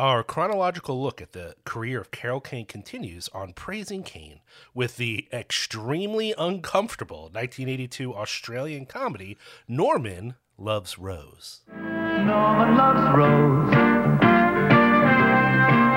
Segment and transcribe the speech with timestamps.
[0.00, 4.40] Our chronological look at the career of Carol Kane continues on Praising Kane
[4.72, 9.36] with the extremely uncomfortable 1982 Australian comedy
[9.68, 11.60] Norman Loves Rose.
[11.70, 13.74] Norman loves Rose,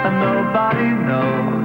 [0.06, 1.63] and nobody knows.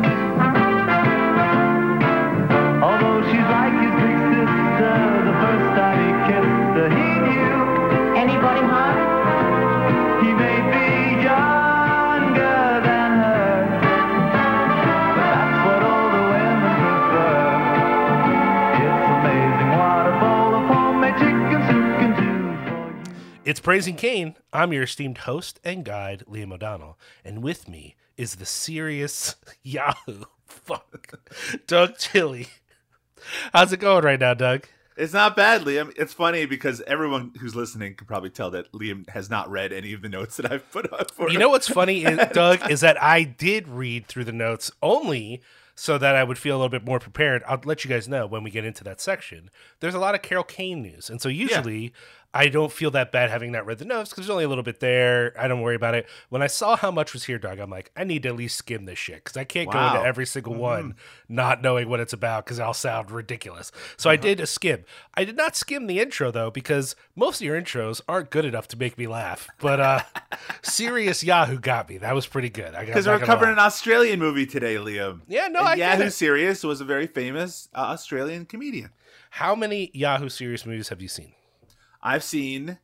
[23.48, 24.34] It's Praising Kane.
[24.52, 26.98] I'm your esteemed host and guide, Liam O'Donnell.
[27.24, 31.18] And with me is the serious Yahoo fuck,
[31.66, 32.48] Doug Tilley.
[33.54, 34.66] How's it going right now, Doug?
[34.98, 35.94] It's not bad, Liam.
[35.96, 39.94] It's funny because everyone who's listening can probably tell that Liam has not read any
[39.94, 41.40] of the notes that I've put up for You him.
[41.40, 45.40] know what's funny, is, Doug, is that I did read through the notes only
[45.74, 47.44] so that I would feel a little bit more prepared.
[47.46, 49.48] I'll let you guys know when we get into that section.
[49.78, 51.92] There's a lot of Carol Kane news, and so usually
[52.34, 54.62] I don't feel that bad having not read the notes because there's only a little
[54.62, 55.32] bit there.
[55.38, 56.06] I don't worry about it.
[56.28, 58.58] When I saw how much was here, Doug, I'm like, I need to at least
[58.58, 60.94] skim this shit because I can't go into every single one
[61.28, 63.72] not knowing what it's about because I'll sound ridiculous.
[63.96, 64.84] So I did a skim.
[65.14, 68.68] I did not skim the intro though because most of your intros aren't good enough
[68.68, 69.48] to make me laugh.
[69.60, 70.00] But uh
[70.62, 71.98] Serious Yahoo got me.
[71.98, 72.74] That was pretty good.
[72.74, 75.20] I Because we're covering an Australian movie today, Liam.
[75.28, 76.10] Yeah, no, And I Yahoo.
[76.10, 78.90] Serious was a very famous uh, Australian comedian.
[79.30, 81.32] How many Yahoo serious movies have you seen?
[82.02, 82.78] I've seen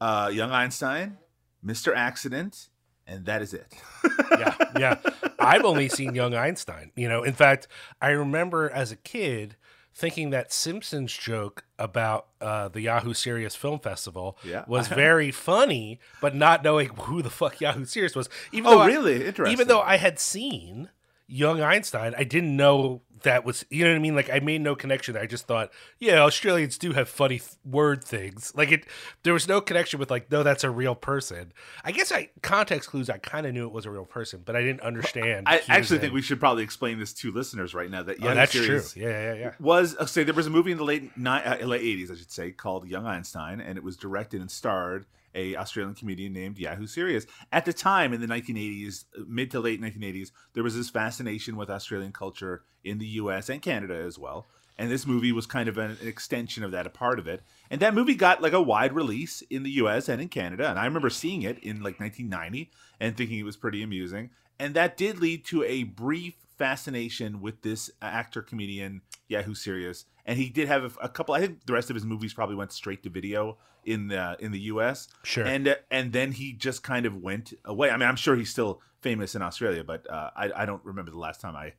[0.00, 1.18] uh, Young Einstein,
[1.64, 1.94] Mr.
[1.94, 2.68] Accident,
[3.06, 3.66] and that is it.
[4.32, 4.96] yeah, yeah.
[5.38, 6.90] I've only seen Young Einstein.
[6.96, 7.68] You know, in fact,
[8.00, 9.56] I remember as a kid
[9.96, 14.64] thinking that Simpsons joke about uh, the Yahoo Serious Film Festival Yeah.
[14.66, 18.28] was very funny, but not knowing who the fuck Yahoo Serious was.
[18.52, 19.24] Even Oh, though I- really?
[19.26, 19.52] Interesting.
[19.52, 20.88] Even though I had seen
[21.26, 24.14] Young Einstein, I didn't know that was you know what I mean.
[24.14, 25.16] Like I made no connection.
[25.16, 28.52] I just thought, yeah, Australians do have funny th- word things.
[28.54, 28.86] Like it,
[29.22, 31.52] there was no connection with like, no, that's a real person.
[31.82, 33.10] I guess I context clues.
[33.10, 35.48] I kind of knew it was a real person, but I didn't understand.
[35.48, 38.02] I actually think we should probably explain this to listeners right now.
[38.02, 38.82] That Oh, that's true.
[38.94, 39.52] Yeah, yeah, yeah.
[39.58, 42.14] was uh, say there was a movie in the late ni- uh, late eighties, I
[42.14, 46.58] should say, called Young Einstein, and it was directed and starred a Australian comedian named
[46.58, 47.26] Yahoo Serious.
[47.52, 50.90] At the time, in the nineteen eighties, mid to late nineteen eighties, there was this
[50.90, 53.48] fascination with Australian culture in the U.S.
[53.48, 54.46] and Canada as well.
[54.76, 57.42] And this movie was kind of an extension of that, a part of it.
[57.70, 60.08] And that movie got like a wide release in the U.S.
[60.08, 60.68] and in Canada.
[60.68, 64.30] And I remember seeing it in like 1990 and thinking it was pretty amusing.
[64.58, 70.38] And that did lead to a brief fascination with this actor comedian Yahoo Serious, and
[70.38, 71.34] he did have a, a couple.
[71.34, 74.52] I think the rest of his movies probably went straight to video in the in
[74.52, 75.08] the U.S.
[75.22, 75.44] Sure.
[75.44, 77.90] and uh, and then he just kind of went away.
[77.90, 81.10] I mean, I'm sure he's still famous in Australia, but uh, I I don't remember
[81.10, 81.74] the last time I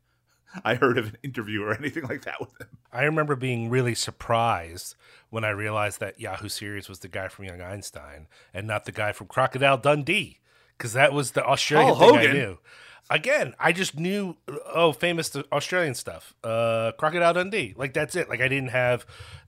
[0.64, 2.68] I heard of an interview or anything like that with him.
[2.92, 4.96] I remember being really surprised
[5.30, 8.92] when I realized that Yahoo Serious was the guy from Young Einstein and not the
[8.92, 10.40] guy from Crocodile Dundee,
[10.78, 12.38] because that was the Australian Paul thing I Hogan.
[12.38, 12.58] knew.
[13.10, 14.36] Again, I just knew
[14.74, 17.74] oh famous Australian stuff, uh, Crocodile Dundee.
[17.78, 18.30] Like that's it.
[18.30, 19.06] Like I didn't have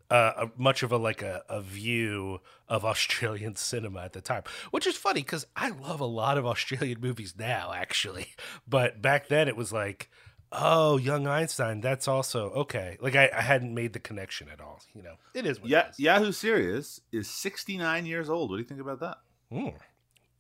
[0.09, 4.43] uh, a, much of a like a, a view of Australian cinema at the time,
[4.71, 8.27] which is funny because I love a lot of Australian movies now, actually.
[8.67, 10.09] But back then it was like,
[10.51, 11.81] oh, Young Einstein.
[11.81, 12.97] That's also okay.
[13.01, 14.81] Like I, I hadn't made the connection at all.
[14.93, 15.59] You know, it is.
[15.59, 15.99] What Yeah, it is.
[15.99, 18.49] Yahoo Serious is 69 years old.
[18.49, 19.17] What do you think about that?
[19.51, 19.75] Mm.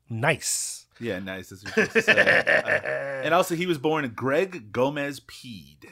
[0.09, 0.86] Nice.
[0.99, 1.49] Yeah, nice.
[1.49, 2.61] That's what you're supposed to say.
[2.65, 5.87] Uh, and also, he was born Greg Gomez Pead.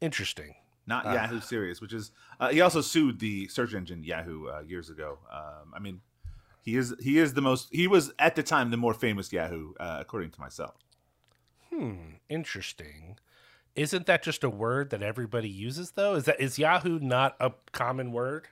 [0.00, 0.54] Interesting.
[0.86, 1.14] not Ah.
[1.14, 5.18] Yahoo Serious, which is uh, he also sued the search engine Yahoo uh, years ago.
[5.32, 6.00] Um, I mean,
[6.62, 9.74] he is he is the most he was at the time the more famous Yahoo,
[9.80, 10.74] uh, according to myself.
[11.72, 11.94] Hmm.
[12.28, 13.18] Interesting.
[13.74, 16.14] Isn't that just a word that everybody uses though?
[16.14, 18.48] Is that is Yahoo not a common word?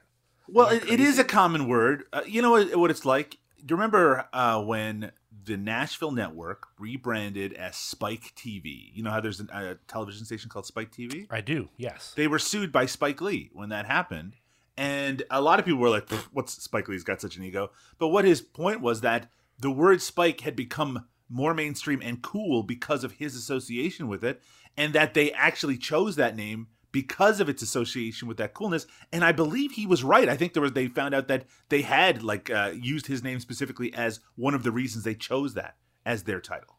[0.49, 2.05] Well, it, it is a common word.
[2.13, 3.39] Uh, you know what, what it's like.
[3.65, 5.13] Do you remember uh, when
[5.45, 8.91] the Nashville network rebranded as Spike TV?
[8.95, 11.27] You know how there's an- a television station called Spike TV.
[11.31, 11.69] I do.
[11.77, 12.13] Yes.
[12.17, 14.37] They were sued by Spike Lee when that happened.
[14.77, 17.71] And a lot of people were like, what's Spike Lee's got such an ego?
[17.99, 22.63] But what his point was that the word Spike had become more mainstream and cool
[22.63, 24.43] because of his association with it,
[24.77, 28.87] and that they actually chose that name because of its association with that coolness.
[29.13, 30.29] And I believe he was right.
[30.29, 33.41] I think there was they found out that they had like uh, used his name
[33.41, 35.75] specifically as one of the reasons they chose that
[36.07, 36.74] as their title.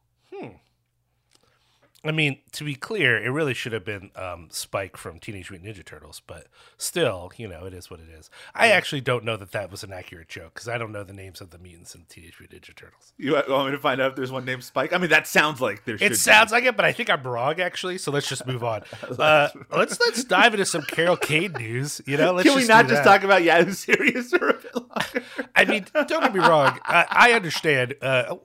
[2.06, 5.76] I mean, to be clear, it really should have been um, Spike from Teenage Mutant
[5.76, 6.48] Ninja Turtles, but
[6.78, 8.30] still, you know, it is what it is.
[8.54, 11.14] I actually don't know that that was an accurate joke because I don't know the
[11.14, 13.14] names of the mutants in Teenage Mutant Ninja Turtles.
[13.18, 14.94] You want me to find out if there's one named Spike?
[14.94, 16.12] I mean, that sounds like there should.
[16.12, 17.98] It sounds like it, but I think I'm wrong actually.
[17.98, 18.84] So let's just move on.
[19.16, 22.02] Uh, let's let's dive into some Carol Kane news.
[22.06, 23.10] You know, let's Can we just not just that.
[23.10, 25.24] talk about Yahoo Serious for a bit longer?
[25.56, 26.78] I mean, don't get me wrong.
[26.84, 27.96] I, I understand.
[28.02, 28.36] Uh,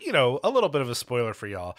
[0.00, 1.76] you know, a little bit of a spoiler for y'all.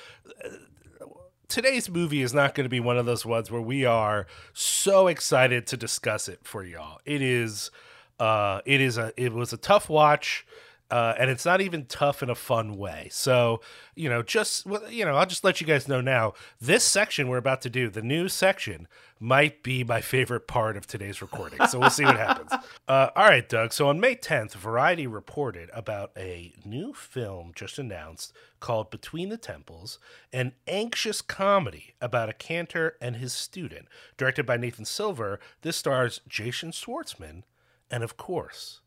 [1.48, 5.08] Today's movie is not going to be one of those ones where we are so
[5.08, 7.00] excited to discuss it for y'all.
[7.06, 7.72] It is,
[8.20, 10.46] uh, it is a, it was a tough watch.
[10.92, 13.08] Uh, and it's not even tough in a fun way.
[13.12, 13.62] So,
[13.96, 16.34] you know, just well, you know, I'll just let you guys know now.
[16.62, 18.88] This section we're about to do, the news section,
[19.20, 21.66] might be my favorite part of today's recording.
[21.68, 22.52] So we'll see what happens.
[22.88, 23.74] Uh, all right, Doug.
[23.74, 29.38] So on May 10th, Variety reported about a new film just announced called Between the
[29.38, 29.98] Temples,
[30.32, 33.88] an anxious comedy about a cantor and his student,
[34.18, 35.40] directed by Nathan Silver.
[35.64, 37.42] This stars Jason Schwartzman,
[37.90, 38.82] and of course,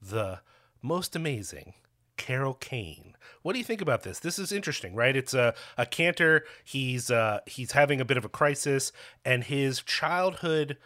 [0.00, 0.40] the
[0.82, 1.74] most amazing
[2.16, 3.16] Carol Kane.
[3.42, 4.20] What do you think about this?
[4.20, 5.16] This is interesting, right?
[5.16, 6.44] It's a a cantor.
[6.64, 8.92] He's uh he's having a bit of a crisis,
[9.24, 10.76] and his childhood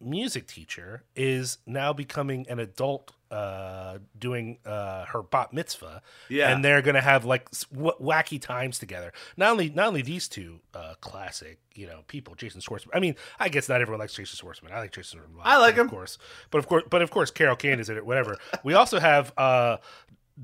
[0.00, 6.50] music teacher is now becoming an adult uh doing uh her bat mitzvah Yeah.
[6.52, 9.12] and they're gonna have like w- wacky times together.
[9.36, 12.88] Not only not only these two uh classic you know people jason schwartzman.
[12.94, 14.72] I mean i guess not everyone likes jason schwartzman.
[14.72, 16.18] I like jason Schwartzman I like him, of course.
[16.50, 18.38] But of course but of course carol kane is in it whatever.
[18.64, 19.78] We also have uh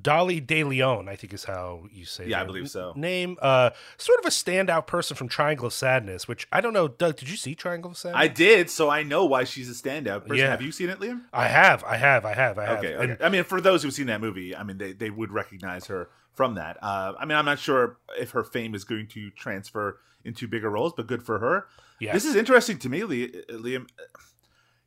[0.01, 2.95] Dolly De Leon, I think is how you say Yeah, I believe so.
[2.97, 6.89] Name, uh, sort of a standout person from Triangle of Sadness, which I don't know.
[6.89, 8.19] Doug, did you see Triangle of Sadness?
[8.19, 10.37] I did, so I know why she's a standout person.
[10.39, 10.51] Yeah.
[10.51, 11.23] Have you seen it, Liam?
[11.33, 12.79] I have, I have, I have, I have.
[12.79, 15.31] Okay, And- I mean, for those who've seen that movie, I mean, they, they would
[15.31, 16.79] recognize her from that.
[16.83, 20.71] Uh, I mean, I'm not sure if her fame is going to transfer into bigger
[20.71, 21.67] roles, but good for her.
[22.01, 22.15] Yeah.
[22.15, 23.87] This is interesting to me, Liam.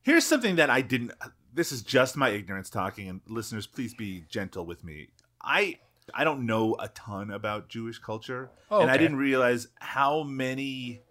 [0.02, 1.12] Here's something that I didn't.
[1.56, 5.08] This is just my ignorance talking, and listeners, please be gentle with me.
[5.42, 5.80] I
[6.14, 11.02] I don't know a ton about Jewish culture, Oh, and I didn't realize how many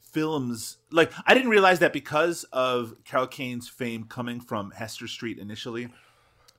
[0.00, 5.38] films like I didn't realize that because of Carol Kane's fame coming from Hester Street
[5.38, 5.88] initially,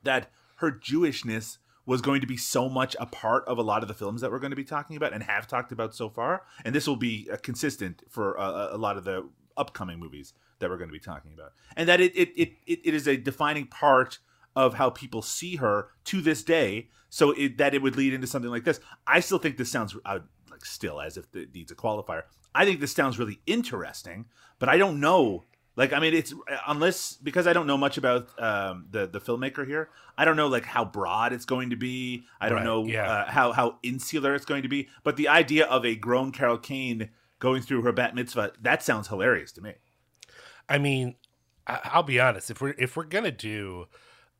[0.04, 3.88] that her Jewishness was going to be so much a part of a lot of
[3.88, 6.44] the films that we're going to be talking about and have talked about so far,
[6.64, 10.70] and this will be uh, consistent for uh, a lot of the upcoming movies that
[10.70, 13.68] we're going to be talking about, and that it it, it it is a defining
[13.68, 14.20] part
[14.56, 16.90] of how people see her to this day.
[17.10, 18.80] So it, that it would lead into something like this.
[19.08, 20.20] I still think this sounds uh,
[20.52, 22.24] like still as if it needs a qualifier.
[22.54, 24.26] I think this sounds really interesting,
[24.60, 25.46] but I don't know.
[25.78, 26.34] Like, I mean, it's
[26.68, 29.90] unless because I don't know much about um, the the filmmaker here.
[30.18, 32.26] I don't know like how broad it's going to be.
[32.40, 33.10] I don't Right, know yeah.
[33.12, 34.88] uh, how how insular it's going to be.
[35.04, 37.10] But the idea of a grown Carol Kane
[37.40, 39.74] going through her bat mitzvah that sounds hilarious to me.
[40.70, 41.16] I mean,
[41.68, 42.50] I'll be honest.
[42.52, 43.86] If we're if we're gonna do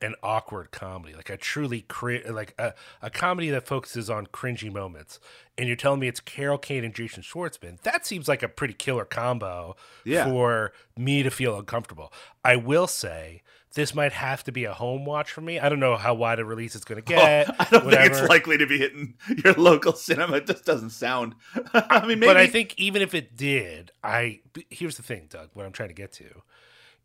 [0.02, 4.72] an awkward comedy, like a truly cri- like a, a comedy that focuses on cringy
[4.72, 5.20] moments,
[5.58, 8.74] and you're telling me it's Carol Kane and Jason Schwartzman, that seems like a pretty
[8.74, 10.26] killer combo Yeah.
[10.26, 12.12] for me to feel uncomfortable.
[12.44, 13.42] I will say.
[13.76, 15.60] This might have to be a home watch for me.
[15.60, 17.56] I don't know how wide a release it's going to oh, get.
[17.60, 20.38] I don't think it's likely to be hitting your local cinema.
[20.38, 21.36] It just doesn't sound.
[21.74, 22.28] I mean, maybe.
[22.28, 24.40] But I think even if it did, I
[24.70, 25.50] here's the thing, Doug.
[25.54, 26.42] What I'm trying to get to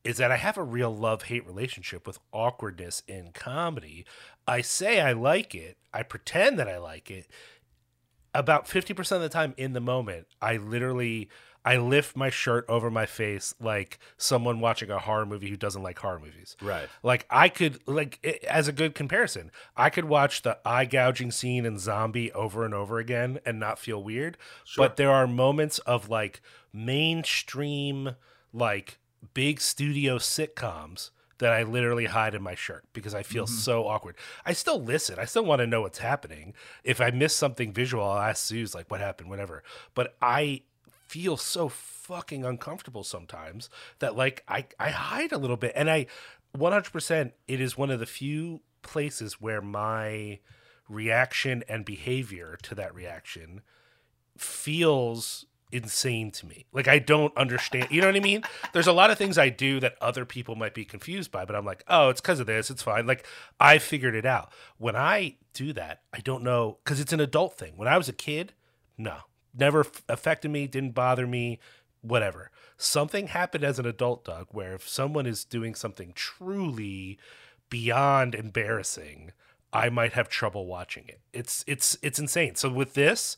[0.05, 4.06] is that I have a real love hate relationship with awkwardness in comedy.
[4.46, 5.76] I say I like it.
[5.93, 7.26] I pretend that I like it.
[8.32, 11.29] About 50% of the time in the moment, I literally
[11.64, 15.82] I lift my shirt over my face like someone watching a horror movie who doesn't
[15.82, 16.56] like horror movies.
[16.62, 16.88] Right.
[17.02, 21.31] Like I could like i- as a good comparison, I could watch the eye gouging
[21.31, 24.38] scene in Zombie over and over again and not feel weird.
[24.76, 26.40] But there are moments of like
[26.72, 28.17] mainstream
[28.52, 28.98] like
[29.34, 33.55] big studio sitcoms that I literally hide in my shirt because I feel mm-hmm.
[33.55, 34.17] so awkward.
[34.44, 35.19] I still listen.
[35.19, 36.55] I still want to know what's happening.
[36.84, 39.62] If I miss something visual, I'll ask Suze like what happened, whatever.
[39.94, 40.62] But I
[41.10, 46.06] feel so fucking uncomfortable sometimes that like I I hide a little bit and I
[46.56, 50.38] 100% it is one of the few places where my
[50.88, 53.62] reaction and behavior to that reaction
[54.38, 56.67] feels insane to me.
[56.72, 57.88] Like I don't understand.
[57.90, 58.43] You know what I mean?
[58.72, 61.56] There's a lot of things I do that other people might be confused by, but
[61.56, 62.70] I'm like, "Oh, it's cuz of this.
[62.70, 63.26] It's fine." Like
[63.58, 64.52] I figured it out.
[64.79, 67.76] When I do that, I don't know cuz it's an adult thing.
[67.76, 68.55] When I was a kid,
[68.96, 69.19] no.
[69.56, 71.58] Never affected me, didn't bother me,
[72.02, 72.50] whatever.
[72.76, 77.19] Something happened as an adult, Doug, where if someone is doing something truly
[77.69, 79.32] beyond embarrassing,
[79.72, 81.20] I might have trouble watching it.
[81.32, 82.56] It's it's it's insane.
[82.56, 83.36] So with this,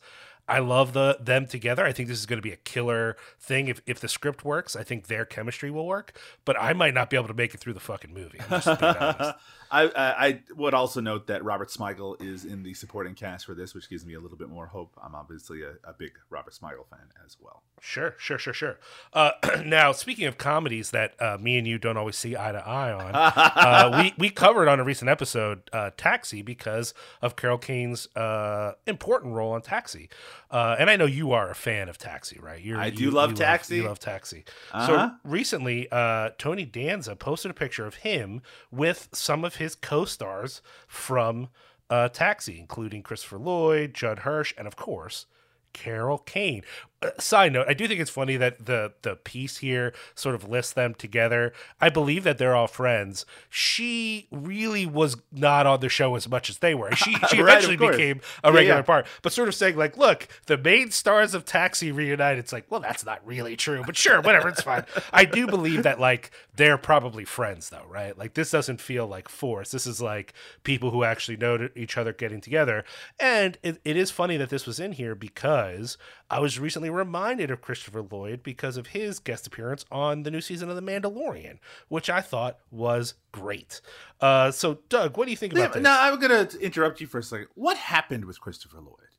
[0.49, 1.85] I love the them together.
[1.85, 4.75] I think this is going to be a killer thing if if the script works.
[4.75, 7.61] I think their chemistry will work, but I might not be able to make it
[7.61, 8.41] through the fucking movie.
[9.73, 10.19] I'm just being honest.
[10.19, 13.55] I, I I would also note that Robert Smigel is in the supporting cast for
[13.55, 14.93] this, which gives me a little bit more hope.
[15.03, 17.63] I'm obviously a, a big Robert Smigel fan as well.
[17.81, 18.79] Sure, sure, sure, sure.
[19.13, 19.33] Uh,
[19.65, 22.93] now, speaking of comedies that uh, me and you don't always see eye to eye
[22.93, 28.07] on, uh, we we covered on a recent episode uh, Taxi because of Carol Kane's
[28.17, 30.09] uh, important role on Taxi,
[30.51, 32.61] uh, and I know you are a fan of Taxi, right?
[32.63, 33.77] You're, I do you- love you Taxi.
[33.77, 34.45] you love Taxi.
[34.73, 34.87] Uh-huh.
[34.87, 40.61] So recently, uh, Tony Danza posted a picture of him with some of his co-stars
[40.87, 41.49] from
[41.91, 45.27] uh, Taxi, including Christopher Lloyd, Judd Hirsch, and of course.
[45.75, 46.63] Carol Kane.
[47.01, 50.47] Uh, side note: I do think it's funny that the the piece here sort of
[50.47, 51.55] lists them together.
[51.81, 53.25] I believe that they're all friends.
[53.49, 56.93] She really was not on the show as much as they were.
[56.95, 58.83] She she Right, eventually became a Yeah, regular yeah.
[58.83, 62.67] part, but sort of saying like, "Look, the main stars of Taxi reunited." It's like,
[62.71, 64.85] well, that's not really true, but sure, whatever, it's fine.
[65.13, 68.17] I do believe that like they're probably friends though, right?
[68.17, 69.71] Like this doesn't feel like force.
[69.71, 72.85] This is like people who actually know each other getting together,
[73.19, 75.97] and it, it is funny that this was in here because
[76.31, 80.41] I was recently reminded of Christopher Lloyd because of his guest appearance on the new
[80.41, 83.81] season of The Mandalorian, which I thought was great.
[84.21, 85.83] Uh, so, Doug, what do you think about this?
[85.83, 87.49] Now I'm gonna interrupt you for a second.
[87.55, 89.12] What happened with Christopher Lloyd?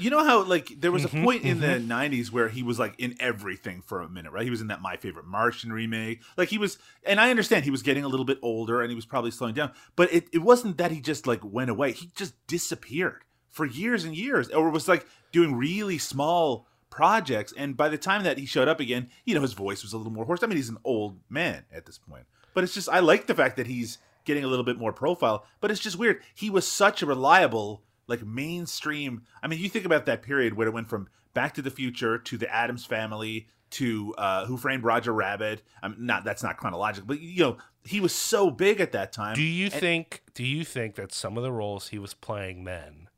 [0.00, 2.78] You know how like there was a Mm-hmm, point in the '90s where he was
[2.78, 4.44] like in everything for a minute, right?
[4.44, 6.20] He was in that My Favorite Martian remake.
[6.36, 8.94] Like he was, and I understand he was getting a little bit older and he
[8.96, 11.92] was probably slowing down, but it, it wasn't that he just like went away.
[11.92, 17.52] He just disappeared for years and years, or was like doing really small projects.
[17.56, 19.96] And by the time that he showed up again, you know, his voice was a
[19.96, 20.42] little more hoarse.
[20.42, 23.34] I mean, he's an old man at this point, but it's just I like the
[23.34, 25.44] fact that he's getting a little bit more profile.
[25.60, 26.20] But it's just weird.
[26.34, 29.22] He was such a reliable, like mainstream.
[29.42, 32.18] I mean, you think about that period where it went from Back to the Future
[32.18, 35.62] to the Addams Family to uh, Who Framed Roger Rabbit.
[35.82, 39.34] I'm not that's not chronological, but you know, he was so big at that time.
[39.34, 43.08] Do you think do you think that some of the roles he was playing then,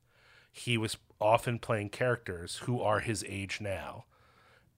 [0.52, 4.04] he was often playing characters who are his age now?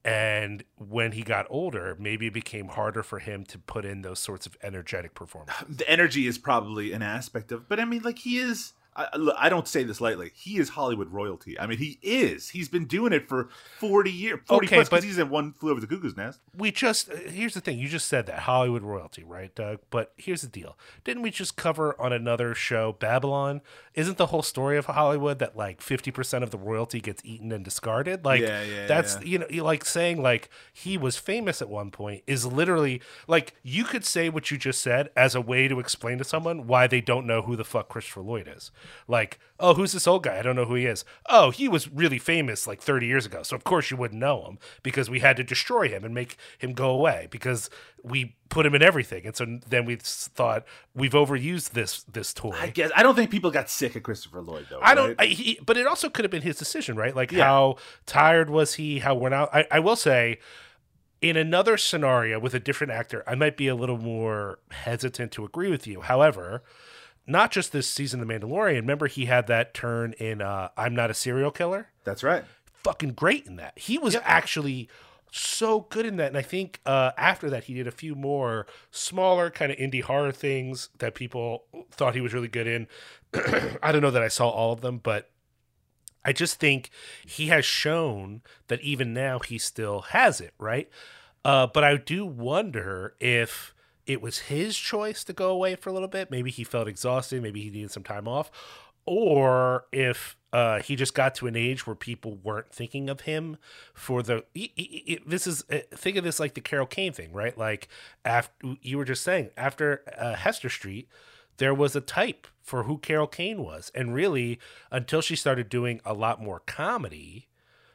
[0.04, 4.18] And when he got older, maybe it became harder for him to put in those
[4.18, 5.64] sorts of energetic performances.
[5.78, 8.74] the energy is probably an aspect of, but I mean, like he is.
[8.96, 9.08] I,
[9.38, 10.30] I don't say this lightly.
[10.34, 11.58] He is Hollywood royalty.
[11.58, 12.50] I mean, he is.
[12.50, 13.48] He's been doing it for
[13.78, 14.88] forty years, forty Okay, plus.
[14.88, 16.40] but- he's in one flew over the cuckoo's nest.
[16.56, 17.78] We just uh, here's the thing.
[17.78, 19.80] You just said that Hollywood royalty, right, Doug?
[19.90, 20.78] But here's the deal.
[21.02, 23.60] Didn't we just cover on another show Babylon?
[23.94, 27.64] Isn't the whole story of Hollywood that like 50% of the royalty gets eaten and
[27.64, 28.24] discarded?
[28.24, 29.22] Like Yeah, yeah, that's yeah.
[29.24, 33.84] you know, like saying like he was famous at one point is literally like you
[33.84, 37.00] could say what you just said as a way to explain to someone why they
[37.00, 38.70] don't know who the fuck Christopher Lloyd is.
[39.08, 40.38] Like, oh, who's this old guy?
[40.38, 41.04] I don't know who he is.
[41.28, 43.42] Oh, he was really famous like 30 years ago.
[43.42, 46.36] So of course you wouldn't know him because we had to destroy him and make
[46.58, 47.70] him go away because
[48.02, 49.26] we put him in everything.
[49.26, 50.64] And so then we thought
[50.94, 52.56] we've overused this this toy.
[52.60, 54.80] I guess I don't think people got sick of Christopher Lloyd though.
[54.82, 55.08] I don't.
[55.10, 55.20] right?
[55.20, 57.14] I, he, but it also could have been his decision, right?
[57.14, 57.44] Like Yeah.
[57.44, 57.76] how
[58.06, 58.98] tired was he?
[59.00, 59.48] How worn out?
[59.54, 60.38] I, I will say,
[61.22, 65.44] in another scenario with a different actor, I might be a little more hesitant to
[65.46, 66.02] agree with you.
[66.02, 66.62] However,
[67.26, 68.76] not just this season, of The Mandalorian.
[68.76, 72.44] Remember, he had that turn in uh, "I'm Not a Serial Killer." That's right.
[72.82, 73.78] Fucking great in that.
[73.78, 74.88] He was actually
[75.32, 78.66] so good in that, and I think uh, after that, he did a few more
[78.90, 82.86] smaller kind of indie horror things that people thought he was really good in.
[83.82, 85.30] I don't know that I saw all of them, but
[86.24, 86.90] I just think
[87.26, 90.88] he has shown that even now he still has it, right?
[91.44, 93.73] Uh, but I do wonder if
[94.06, 96.30] it was his choice to go away for a little bit.
[96.30, 97.42] Maybe he felt exhausted.
[97.42, 98.50] Maybe he needed some time off.
[99.06, 103.58] Or if uh, he just got to an age where people weren't thinking of him
[103.92, 104.44] for the.
[104.54, 107.56] he- he- he- this is uh, think of this like the Carol Kane thing, right?
[107.56, 107.88] Like
[108.24, 111.08] after you were just saying after uh, Hester Street,
[111.58, 114.58] there was a type for who Carol Kane was, and really
[114.90, 117.48] until she started doing a lot more comedy,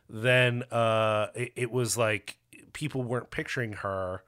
[0.08, 2.38] then uh, it, it was like
[2.74, 4.22] people weren't picturing her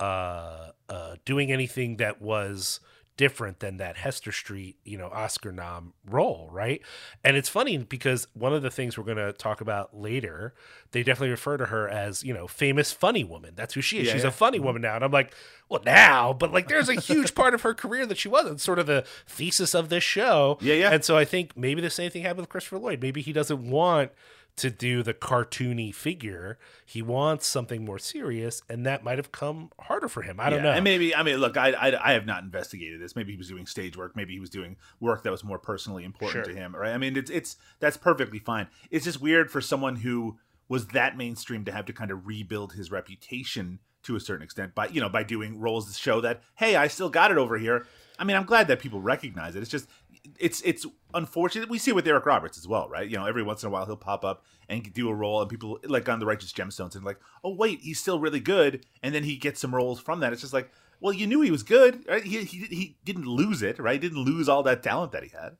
[0.00, 2.80] uh, uh, doing anything that was
[3.20, 6.80] different than that Hester Street, you know, Oscar nom role, right?
[7.22, 10.54] And it's funny because one of the things we're going to talk about later,
[10.92, 13.52] they definitely refer to her as, you know, famous funny woman.
[13.54, 14.06] That's who she is.
[14.06, 14.28] Yeah, She's yeah.
[14.28, 14.94] a funny woman now.
[14.94, 15.34] And I'm like,
[15.68, 18.78] well, now, but like there's a huge part of her career that she wasn't sort
[18.78, 20.56] of the thesis of this show.
[20.62, 20.90] Yeah, yeah.
[20.90, 23.02] And so I think maybe the same thing happened with Christopher Lloyd.
[23.02, 24.12] Maybe he doesn't want
[24.56, 26.58] to do the cartoony figure.
[26.86, 30.38] He wants something more serious, and that might have come harder for him.
[30.40, 30.72] I don't know.
[30.72, 33.10] And maybe I mean, look, I, I I have not investigated this.
[33.10, 33.16] this.
[33.16, 34.14] Maybe he was doing stage work.
[34.16, 36.54] Maybe he was doing work that was more personally important Sure.
[36.54, 36.74] to him.
[36.76, 36.92] Right?
[36.92, 38.68] I mean, it's it's that's perfectly fine.
[38.90, 40.38] It's just weird for someone who
[40.68, 44.74] was that mainstream to have to kind of rebuild his reputation to a certain extent
[44.74, 47.56] by you know by doing roles that show that hey, I still got it over
[47.58, 47.86] here.
[48.18, 49.62] I mean, I'm glad that people recognize it.
[49.62, 49.88] It's just
[50.38, 51.68] it's it's unfortunate.
[51.68, 53.08] We see it with Eric Roberts as well, right?
[53.08, 55.50] You know, every once in a while he'll pop up and do a role, and
[55.50, 59.14] people like on the Righteous Gemstones and like, oh wait, he's still really good, and
[59.14, 60.32] then he gets some roles from that.
[60.32, 62.22] It's just like, well, you knew he was good, right?
[62.22, 64.00] He he, he didn't lose it, right?
[64.02, 65.56] He didn't lose all that talent that he had.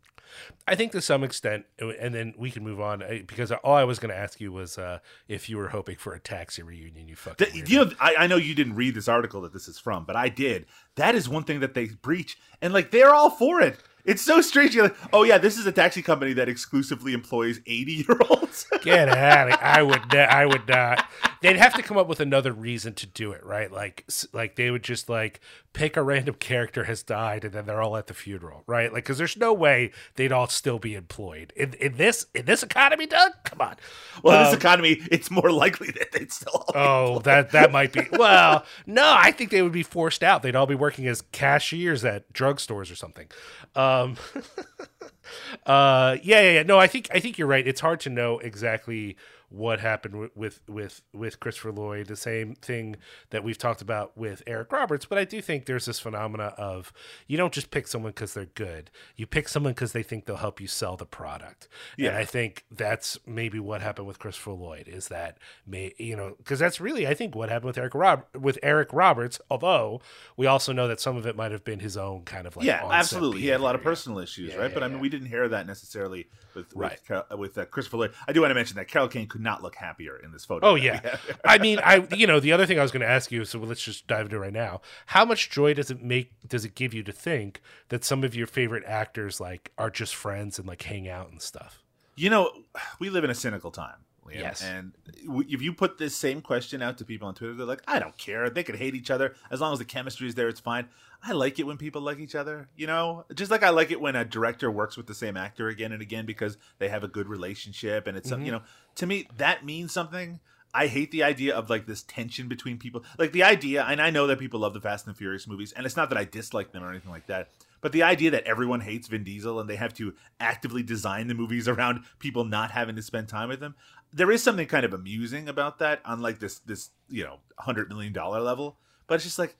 [0.66, 3.98] I think to some extent, and then we can move on because all I was
[3.98, 7.08] going to ask you was uh, if you were hoping for a taxi reunion.
[7.08, 7.64] You fucking.
[7.64, 10.04] The- you know, I, I know you didn't read this article that this is from,
[10.04, 10.66] but I did.
[10.94, 13.82] That is one thing that they breach, and like they're all for it.
[14.04, 14.75] It's so strange.
[14.75, 18.66] You're like, oh yeah, this is a taxi company that exclusively employs 80 year olds.
[18.83, 19.52] Get out!
[19.52, 20.14] Of, I would.
[20.14, 21.04] I would not.
[21.42, 23.71] They'd have to come up with another reason to do it, right?
[23.73, 25.40] Like, like they would just like
[25.73, 28.92] pick a random character has died, and then they're all at the funeral, right?
[28.92, 32.62] Like, because there's no way they'd all still be employed in, in this in this
[32.62, 33.33] economy, Doug.
[33.45, 33.76] Come on.
[34.23, 36.64] well, in Um, this economy, it's more likely that they'd still.
[36.75, 38.07] All Oh, that that might be.
[38.12, 40.42] Well, no, I think they would be forced out.
[40.42, 43.28] They'd all be working as cashiers at drugstores or something.
[43.75, 44.00] Um,
[45.66, 46.62] uh, yeah, yeah, yeah.
[46.62, 47.66] No, I think I think you're right.
[47.66, 49.16] It's hard to know exactly
[49.50, 52.07] what happened with with with, with Christopher Lloyd.
[52.07, 52.97] The same thing
[53.30, 55.04] that we've talked about with Eric Roberts.
[55.04, 56.92] But I do think there's this phenomena of
[57.26, 58.90] you don't just pick someone because they're good.
[59.16, 61.69] You pick someone because they think they'll help you sell the product.
[61.97, 62.11] Yeah.
[62.11, 62.16] And.
[62.19, 66.59] I think that's maybe what happened with Christopher Lloyd is that may you know because
[66.59, 69.40] that's really I think what happened with Eric Rob with Eric Roberts.
[69.50, 70.00] Although
[70.37, 72.66] we also know that some of it might have been his own kind of like
[72.66, 73.40] yeah, absolutely.
[73.40, 73.90] He had a lot of behavior.
[73.92, 74.69] personal issues, Yeah, right?
[74.71, 76.99] yeah, but I mean, we didn't hear that necessarily with Right.
[77.09, 78.12] with, with uh, Christopher Lloyd.
[78.28, 80.66] I do want to mention that Carol Kane could not look happier in this photo.
[80.66, 81.16] Oh yeah.
[81.44, 83.59] I mean, I you know the other thing I was going to ask you, so
[83.59, 84.80] let's just dive into it right now.
[85.06, 86.32] How much joy does it make?
[86.47, 90.14] Does it give you to think that some of your favorite actors like are just
[90.14, 91.82] friends and like hang out and stuff?
[92.16, 92.50] You know,
[92.99, 94.04] we live in a cynical time.
[94.26, 94.62] Liam, Yes.
[94.62, 94.92] And
[95.24, 98.16] if you put this same question out to people on Twitter, they're like, I don't
[98.16, 98.50] care.
[98.50, 99.34] They could hate each other.
[99.50, 100.88] As long as the chemistry is there, it's fine.
[101.22, 103.26] I like it when people like each other, you know?
[103.34, 106.00] Just like I like it when a director works with the same actor again and
[106.00, 108.56] again because they have a good relationship and it's, some you mm-hmm.
[108.56, 108.64] know,
[108.96, 110.40] to me, that means something.
[110.72, 113.04] I hate the idea of like this tension between people.
[113.18, 115.84] Like the idea, and I know that people love the Fast and Furious movies, and
[115.84, 117.50] it's not that I dislike them or anything like that.
[117.80, 121.34] But the idea that everyone hates Vin Diesel and they have to actively design the
[121.34, 123.75] movies around people not having to spend time with them,
[124.12, 127.88] there is something kind of amusing about that on like this this you know hundred
[127.88, 128.76] million dollar level.
[129.06, 129.56] But it's just like,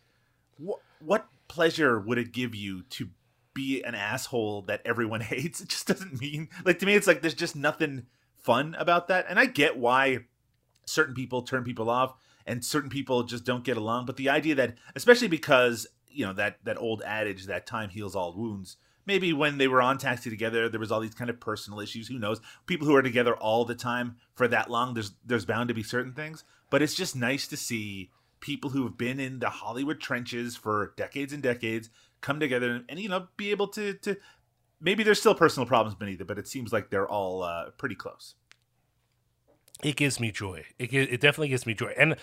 [0.59, 3.09] what what pleasure would it give you to
[3.53, 5.61] be an asshole that everyone hates?
[5.61, 6.95] It just doesn't mean like to me.
[6.95, 8.07] It's like there's just nothing
[8.43, 10.21] fun about that, and I get why
[10.87, 12.15] certain people turn people off
[12.47, 16.33] and certain people just don't get along but the idea that especially because you know
[16.33, 20.31] that that old adage that time heals all wounds maybe when they were on taxi
[20.31, 22.41] together there was all these kind of personal issues who knows?
[22.67, 25.83] People who are together all the time for that long there's there's bound to be
[25.83, 26.45] certain things.
[26.71, 28.11] But it's just nice to see
[28.41, 31.91] people who have been in the hollywood trenches for decades and decades
[32.23, 34.17] come together and, and you know be able to to
[34.81, 37.95] maybe there's still personal problems beneath it but it seems like they're all uh, pretty
[37.95, 38.35] close.
[39.83, 40.67] It gives me joy.
[40.79, 42.17] It it definitely gives me joy, and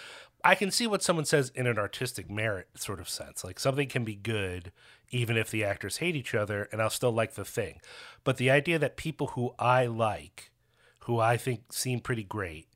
[0.48, 3.44] I can see what someone says in an artistic merit sort of sense.
[3.44, 4.72] Like something can be good
[5.10, 7.82] even if the actors hate each other, and I'll still like the thing.
[8.24, 10.52] But the idea that people who I like,
[11.00, 12.70] who I think seem pretty great,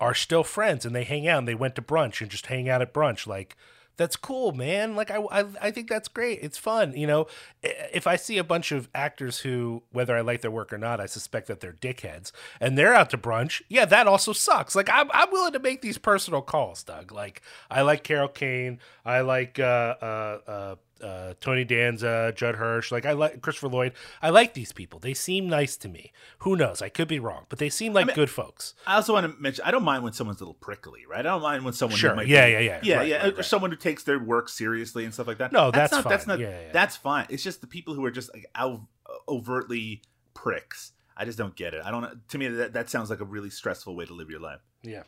[0.00, 2.66] are still friends and they hang out and they went to brunch and just hang
[2.68, 3.56] out at brunch, like.
[4.02, 4.96] That's cool, man.
[4.96, 6.40] Like I, I, I think that's great.
[6.42, 7.28] It's fun, you know.
[7.62, 11.00] If I see a bunch of actors who, whether I like their work or not,
[11.00, 13.62] I suspect that they're dickheads, and they're out to brunch.
[13.68, 14.74] Yeah, that also sucks.
[14.74, 17.12] Like I'm, I'm willing to make these personal calls, Doug.
[17.12, 18.80] Like I like Carol Kane.
[19.04, 22.92] I like uh, uh, uh, uh, Tony Danza, Judd Hirsch.
[22.92, 23.92] Like I like Christopher Lloyd.
[24.20, 24.98] I like these people.
[25.00, 26.12] They seem nice to me.
[26.40, 26.80] Who knows?
[26.82, 28.74] I could be wrong, but they seem like good folks.
[28.86, 31.20] I also want to mention I don't mind when someone's a little prickly, right?
[31.20, 32.10] I don't mind when someone Sure.
[32.10, 32.80] who might Yeah, be- yeah, yeah.
[32.82, 33.44] yeah, Right, yeah, right, or right.
[33.44, 35.52] someone who takes their work seriously and stuff like that.
[35.52, 36.38] No, that's not that's fine.
[36.38, 36.72] not Yeah, yeah.
[36.72, 37.26] that's fine.
[37.30, 38.80] It's just the people who are just like out,
[39.28, 40.02] overtly
[40.34, 40.92] pricks.
[41.16, 41.82] I just don't get it.
[41.84, 42.26] I don't.
[42.28, 44.60] To me, that that sounds like a really stressful way to live your life.
[44.82, 45.02] Yeah.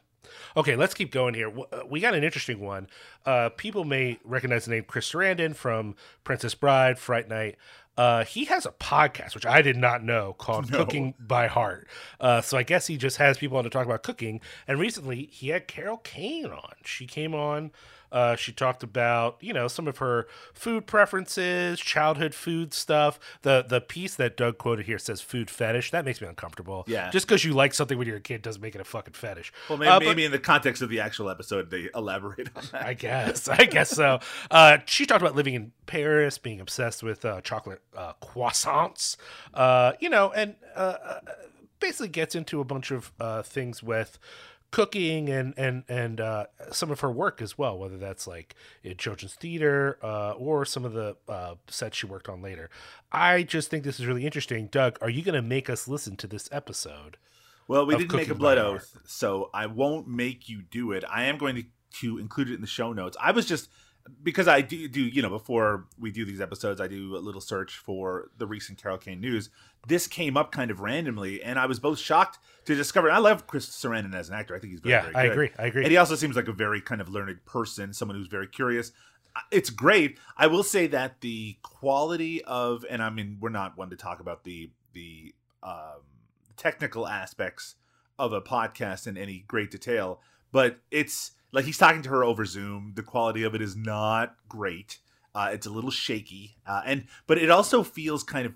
[0.56, 1.52] Okay, let's keep going here.
[1.72, 2.88] Uh, We got an interesting one.
[3.26, 7.56] Uh, people may recognize the name Chris Sarandon from Princess Bride, Fright Night.
[7.96, 10.78] Uh, he has a podcast, which I did not know, called No.
[10.78, 11.86] Cooking by Heart.
[12.18, 14.40] Uh, so I guess he just has people on to talk about cooking.
[14.66, 16.72] And recently, he had Carol Kane on.
[16.84, 17.70] She came on
[18.14, 23.18] Uh, she talked about you know some of her food preferences, childhood food stuff.
[23.42, 25.90] The the piece that Doug quoted here says food fetish.
[25.90, 26.84] That makes me uncomfortable.
[26.86, 27.10] Yeah.
[27.10, 29.52] just because you like something when you're a kid doesn't make it a fucking fetish.
[29.68, 32.62] Well, maybe, Uh, but- maybe in the context of the actual episode, they elaborate on
[32.72, 32.86] that.
[32.86, 33.48] I guess.
[33.48, 34.20] I guess so.
[34.50, 39.16] Uh, she talked about living in Paris, being obsessed with uh, chocolate uh, croissants,
[39.54, 41.20] uh, you know, and uh, uh,
[41.80, 44.18] basically gets into a bunch of uh, things with
[44.74, 48.96] cooking and and and uh, some of her work as well, whether that's like in
[48.96, 52.68] children's theater uh, or some of the uh, sets she worked on later.
[53.12, 54.66] I just think this is really interesting.
[54.66, 57.18] Doug, are you going to make us listen to this episode?
[57.68, 61.04] Well, we didn't make a blood oath, so I won't make you do it.
[61.08, 61.64] I am going to,
[62.00, 63.16] to include it in the show notes.
[63.20, 63.70] I was just
[64.22, 67.40] because I do do you know before we do these episodes, I do a little
[67.40, 69.50] search for the recent Carol Kane news.
[69.86, 73.10] This came up kind of randomly, and I was both shocked to discover.
[73.10, 74.54] I love Chris Sarandon as an actor.
[74.54, 75.50] I think he's very, Yeah, very I agree.
[75.58, 75.82] I agree.
[75.84, 78.92] And he also seems like a very kind of learned person, someone who's very curious.
[79.50, 80.18] It's great.
[80.36, 84.20] I will say that the quality of, and I mean, we're not one to talk
[84.20, 86.02] about the the um,
[86.56, 87.74] technical aspects
[88.18, 90.20] of a podcast in any great detail,
[90.52, 92.92] but it's like he's talking to her over Zoom.
[92.96, 94.98] The quality of it is not great.
[95.34, 98.54] Uh, it's a little shaky, uh, and but it also feels kind of.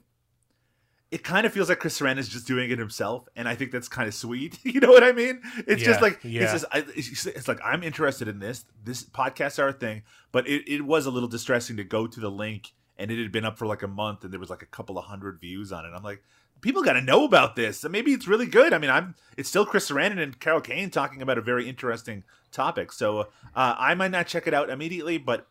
[1.10, 3.70] It kind of feels like Chris Sarandon is just doing it himself, and I think
[3.70, 4.58] that's kind of sweet.
[4.64, 5.40] you know what I mean?
[5.66, 6.42] It's just like yeah.
[6.42, 8.64] it's just I, it's, it's like I'm interested in this.
[8.84, 12.20] This podcasts are a thing, but it, it was a little distressing to go to
[12.20, 14.62] the link and it had been up for like a month and there was like
[14.62, 15.92] a couple of hundred views on it.
[15.94, 16.22] I'm like,
[16.60, 17.84] people got to know about this.
[17.84, 18.72] Maybe it's really good.
[18.72, 22.24] I mean, I'm it's still Chris Sarandon and Carol Kane talking about a very interesting
[22.52, 22.92] topic.
[22.92, 25.46] So uh, I might not check it out immediately, but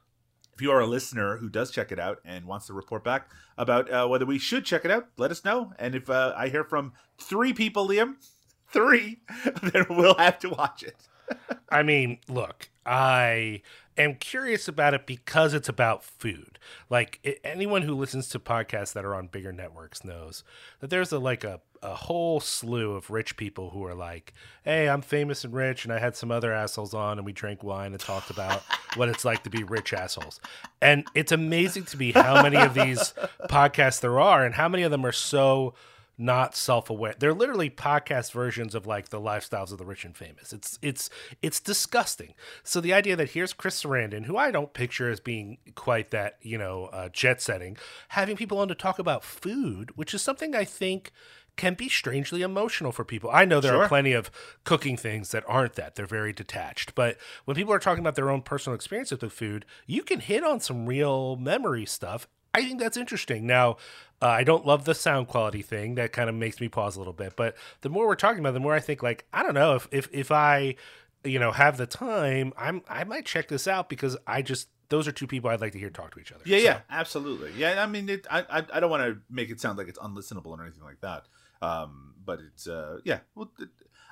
[0.53, 3.29] if you are a listener who does check it out and wants to report back
[3.57, 5.71] about uh, whether we should check it out, let us know.
[5.77, 8.15] And if uh, I hear from three people, Liam,
[8.67, 9.19] three,
[9.61, 10.95] then we'll have to watch it.
[11.69, 13.61] I mean, look, I
[13.97, 16.59] am curious about it because it's about food.
[16.89, 20.43] Like i anyone who listens to podcasts that are on bigger networks knows
[20.79, 24.33] that there's a like a, a whole slew of rich people who are like,
[24.63, 27.63] "Hey, I'm famous and rich, and I had some other assholes on, and we drank
[27.63, 28.61] wine and talked about
[28.95, 30.39] what it's like to be rich assholes."
[30.81, 33.13] And it's amazing to me how many of these
[33.49, 35.73] podcasts there are, and how many of them are so
[36.17, 37.15] not self-aware.
[37.19, 40.51] They're literally podcast versions of like the lifestyles of the rich and famous.
[40.51, 41.09] It's it's
[41.41, 42.33] it's disgusting.
[42.63, 46.37] So the idea that here's Chris Sarandon, who I don't picture as being quite that
[46.41, 47.77] you know uh, jet setting,
[48.09, 51.11] having people on to talk about food, which is something I think
[51.55, 53.31] can be strangely emotional for people.
[53.33, 53.83] I know there Sure.
[53.83, 54.29] are plenty of
[54.63, 55.95] cooking things that aren't that.
[55.95, 56.93] They're very detached.
[56.93, 60.19] But when people are talking about their own personal experiences with the food, you can
[60.19, 62.27] hit on some real memory stuff.
[62.57, 63.45] I think that's interesting.
[63.45, 63.77] Now,
[64.21, 65.95] uh, I don't love the sound quality thing.
[65.95, 67.35] That kind of makes me pause a little bit.
[67.35, 69.87] But the more we're talking about, the more I think like I don't know if
[69.91, 70.75] if if I
[71.23, 75.07] you know have the time, I'm I might check this out because I just those
[75.07, 76.43] are two people I'd like to hear talk to each other.
[76.45, 77.51] Yeah, So- yeah, absolutely.
[77.57, 79.99] Yeah, I mean, it, I, I, I don't want to make it sound like it's
[79.99, 81.25] unlistenable or anything like that.
[81.61, 83.67] Um, but it's, uh, yeah, well, it,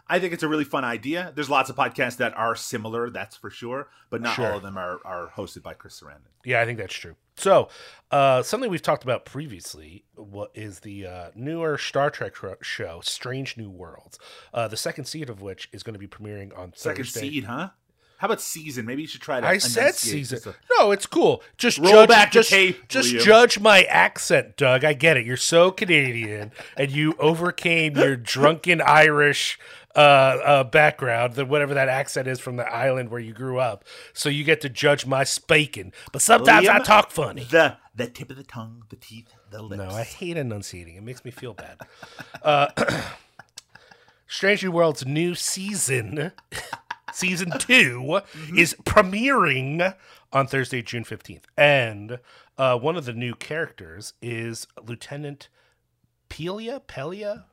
[0.07, 1.31] I think it's a really fun idea.
[1.33, 4.51] There's lots of podcasts that are similar, that's for sure, but not Sure.
[4.51, 6.29] all of them are, are hosted by Chris Sarandon.
[6.43, 7.15] Yeah, I think that's true.
[7.37, 7.69] So,
[8.11, 13.57] uh, something we've talked about previously what is the uh, newer Star Trek show, Strange
[13.57, 14.19] New Worlds.
[14.53, 17.19] Uh, the second season of which is going to be premiering on Second Thursday.
[17.21, 17.69] seed, huh?
[18.17, 18.85] How about season?
[18.85, 19.45] Maybe you should try to.
[19.47, 20.53] I said season.
[20.79, 21.43] No, it's cool.
[21.57, 24.85] Just Roll judge, back the just, tape, Just judge my accent, Doug.
[24.85, 25.25] I get it.
[25.25, 29.59] You're so Canadian, and you overcame your drunken Irish
[29.95, 33.85] uh, uh, background, the whatever that accent is from the island where you grew up.
[34.13, 35.93] So you get to judge my speaking.
[36.11, 37.43] But sometimes I talk funny.
[37.43, 39.81] The the tip of the tongue, the teeth, the lips.
[39.83, 40.95] No, I hate enunciating.
[40.95, 41.79] It makes me feel bad.
[42.43, 42.67] Uh,
[44.27, 46.31] Strange New World's new season,
[47.13, 48.19] season 2
[48.57, 49.95] is premiering
[50.33, 51.43] on Thursday, June 15th.
[51.55, 52.19] And
[52.57, 55.47] uh, one of the new characters is Lieutenant
[56.29, 56.81] Pelia?
[56.81, 57.45] Pelia?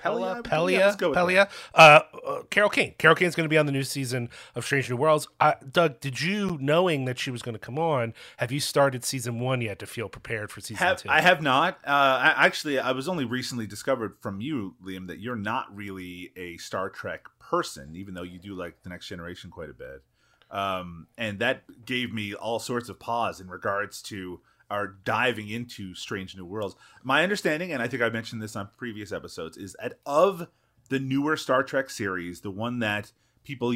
[0.00, 0.42] Pelia?
[0.42, 0.78] Pelia?
[0.78, 1.48] Yeah, let's go with Pelia?
[1.74, 2.94] Uh, uh, Carol Kane.
[2.98, 5.28] Carol Kane's going to be on the new season of Strange New Worlds.
[5.40, 9.04] Uh, Doug, did you, knowing that she was going to come on, have you started
[9.04, 11.08] season one yet to feel prepared for season Have, two?
[11.08, 11.78] I have not.
[11.86, 16.32] Uh, I, actually, I was only recently discovered from you, Liam, that you're not really
[16.36, 20.02] a Star Trek person, even though you do like the Next Generation quite a bit.
[20.50, 25.94] Um, and that gave me all sorts of pause in regards to our diving into
[25.94, 26.76] Strange New Worlds.
[27.02, 30.48] My understanding, and I think I mentioned this on previous episodes, is that of
[30.88, 33.12] the newer Star Trek series, the one that
[33.44, 33.74] people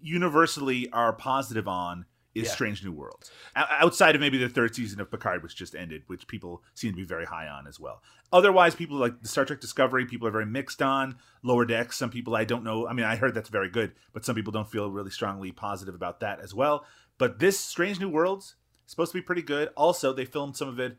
[0.00, 2.52] universally are positive on is Yeah.
[2.52, 3.30] Strange New Worlds.
[3.56, 6.90] O- outside of maybe the third season of Picard, which just ended, which people seem
[6.92, 8.02] to be very high on as well.
[8.30, 11.16] Otherwise, people like the Star Trek Discovery, people are very mixed on.
[11.42, 12.86] Lower Decks, some people I don't know.
[12.86, 15.94] I mean, I heard that's very good, but some people don't feel really strongly positive
[15.94, 16.84] about that as well.
[17.16, 18.56] But this Strange New Worlds
[18.86, 19.68] supposed to be pretty good.
[19.76, 20.96] Also, they filmed some of it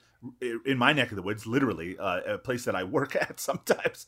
[0.65, 4.07] in my neck of the woods, literally uh, a place that I work at sometimes.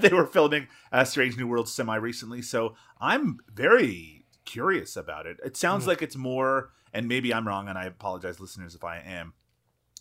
[0.00, 5.38] they were filming uh, Strange New Worlds semi recently, so I'm very curious about it.
[5.44, 8.98] It sounds like it's more, and maybe I'm wrong, and I apologize, listeners, if I
[8.98, 9.34] am.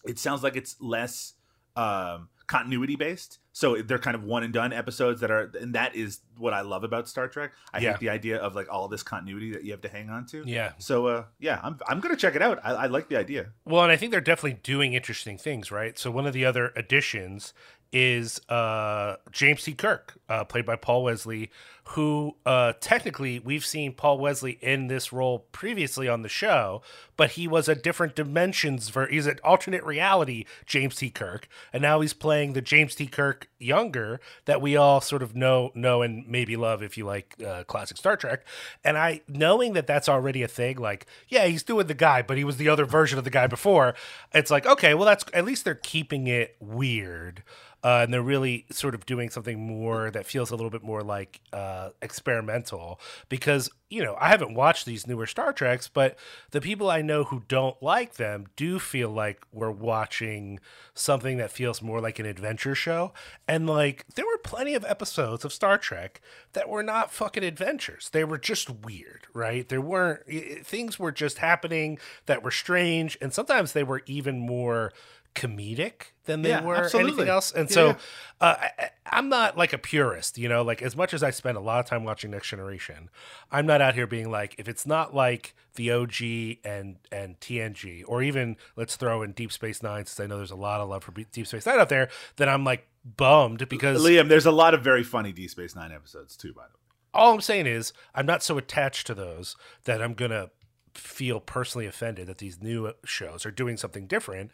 [0.06, 1.34] It sounds like it's less
[1.76, 3.40] um, continuity based.
[3.54, 6.60] So they're kind of one and done episodes that are, and that is what I
[6.62, 7.52] love about Star Trek.
[7.74, 7.92] I Yeah.
[7.92, 10.44] hate the idea of like all this continuity that you have to hang on to.
[10.46, 10.74] Yeah.
[10.78, 12.60] So uh, yeah, I'm I'm gonna check it out.
[12.64, 13.52] I, I like the idea.
[13.64, 15.98] Well, and I think they're definitely doing interesting things, right?
[15.98, 17.54] So one of the other additions
[17.96, 19.74] is uh, James T.
[19.74, 21.50] Kirk, uh, played by Paul Wesley,
[21.90, 26.82] who uh, technically we've seen Paul Wesley in this role previously on the show,
[27.16, 31.10] but he was a different dimensions for he's an alternate reality James T.
[31.10, 33.08] Kirk, and now he's playing the James T.
[33.08, 37.42] Kirk younger that we all sort of know know and maybe love if you like
[37.48, 38.44] uh, classic Star Trek.
[38.84, 42.36] And I knowing that that's already a thing, like yeah, he's doing the guy, but
[42.36, 43.96] he was the other version of the guy before.
[44.34, 47.42] It's like okay, well that's at least they're keeping it weird.
[47.86, 51.04] Uh, and they're really sort of doing something more that feels a little bit more
[51.04, 56.18] like uh, experimental because you know I haven't watched these newer Star Treks, but
[56.50, 60.60] the people I know who don't like them do feel like we're watching
[60.96, 63.14] something that feels more like an adventure show.
[63.48, 66.22] And like there were plenty of episodes of Star Trek
[66.54, 69.70] that were not fucking adventures; they were just weird, right?
[69.70, 74.02] There weren't i- i- things were just happening that were strange, and sometimes they were
[74.08, 74.92] even more
[75.36, 77.12] comedic than they Yeah, were absolutely.
[77.12, 77.52] anything else.
[77.52, 77.96] And Yeah, so yeah.
[78.42, 81.30] uh, I, I- I'm not like a purist, you know, like as much as I
[81.30, 83.10] spend a lot of time watching Next Generation,
[83.52, 88.04] I'm not out here being like, if it's not like the OG and and TNG,
[88.08, 90.90] or even let's throw in Deep Space Nine, since I know there's a lot of
[90.90, 94.48] love for B- Deep Space Nine out there, then I'm like bummed because Liam, there's
[94.48, 96.54] a lot of very funny Deep Space Nine episodes too.
[96.54, 96.80] By the way,
[97.14, 100.50] all I'm saying is I'm not so attached to those that I'm gonna
[100.96, 104.50] feel personally offended that these new shows are doing something different.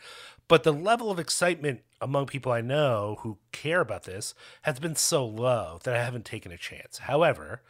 [0.52, 4.34] But the level of excitement among people I know who care about this
[4.64, 6.98] has been so low that I haven't taken a chance.
[6.98, 7.62] However,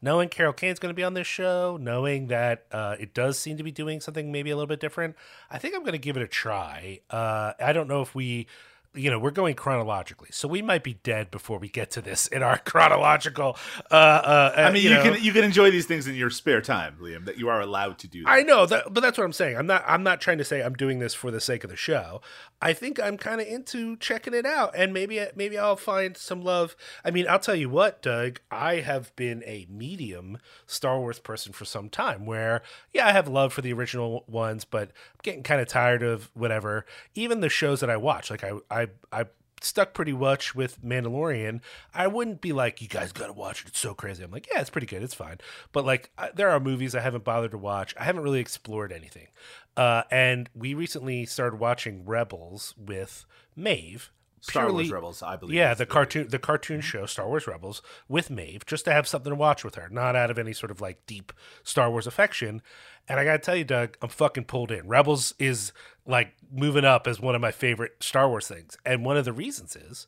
[0.00, 3.58] knowing Carol Kane's going to be on this show, knowing that uh, it does seem
[3.58, 5.16] to be doing something maybe a little bit different,
[5.50, 7.00] I think I'm going to give it a try.
[7.10, 8.46] Uh, I don't know if we
[8.94, 12.26] you know, we're going chronologically, so we might be dead before we get to this
[12.26, 13.56] in our chronological.
[13.90, 15.02] Uh, uh, I mean, you, know.
[15.02, 17.24] can you can enjoy these things in your spare time, Liam.
[17.24, 18.24] That you are allowed to do.
[18.24, 18.30] That.
[18.30, 19.56] I know that, but that's what I'm saying.
[19.56, 19.84] I'm not.
[19.86, 22.20] I'm not trying to say I'm doing this for the sake of the show.
[22.60, 26.42] I think I'm kind of into checking it out, and maybe maybe I'll find some
[26.42, 26.74] love.
[27.04, 28.40] I mean, I'll tell you what, Doug.
[28.50, 32.26] I have been a medium Star Wars person for some time.
[32.26, 36.02] Where yeah, I have love for the original ones, but I'm getting kind of tired
[36.02, 36.86] of whatever.
[37.14, 38.79] Even the shows that I watch, like I I
[39.12, 39.26] I
[39.62, 41.60] stuck pretty much with Mandalorian,
[41.94, 43.68] I wouldn't be like, you guys got to watch it.
[43.68, 44.22] It's so crazy.
[44.22, 45.02] I'm like, yeah, it's pretty good.
[45.02, 45.38] It's fine.
[45.72, 47.94] But like, I, there are movies I haven't bothered to watch.
[47.98, 49.28] I haven't really explored anything.
[49.76, 53.24] Uh, and we recently started watching Rebels with
[53.56, 54.10] Maeve.
[54.42, 55.54] Star Wars Rebels, I believe.
[55.54, 59.28] Yeah, the cartoon, the cartoon show Star Wars Rebels with Maeve, just to have something
[59.28, 61.30] to watch with her, not out of any sort of like deep
[61.62, 62.62] Star Wars affection.
[63.10, 64.86] And I gotta tell you, Doug, I'm fucking pulled in.
[64.86, 65.72] Rebels is
[66.06, 69.32] like moving up as one of my favorite Star Wars things, and one of the
[69.32, 70.06] reasons is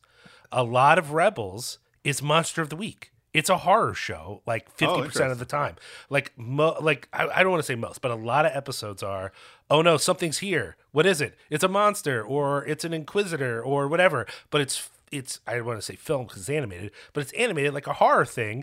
[0.52, 3.10] a lot of Rebels is Monster of the Week.
[3.34, 5.74] It's a horror show, like oh, fifty percent of the time.
[6.10, 9.02] Like, mo- like I, I don't want to say most, but a lot of episodes
[9.02, 9.32] are.
[9.68, 10.76] Oh no, something's here.
[10.92, 11.36] What is it?
[11.50, 14.28] It's a monster, or it's an inquisitor, or whatever.
[14.50, 17.74] But it's it's I don't want to say film because it's animated, but it's animated
[17.74, 18.62] like a horror thing.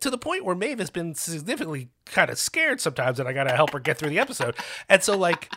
[0.00, 3.54] To the point where Maeve has been significantly kind of scared sometimes, and I gotta
[3.54, 4.56] help her get through the episode.
[4.88, 5.52] And so, like,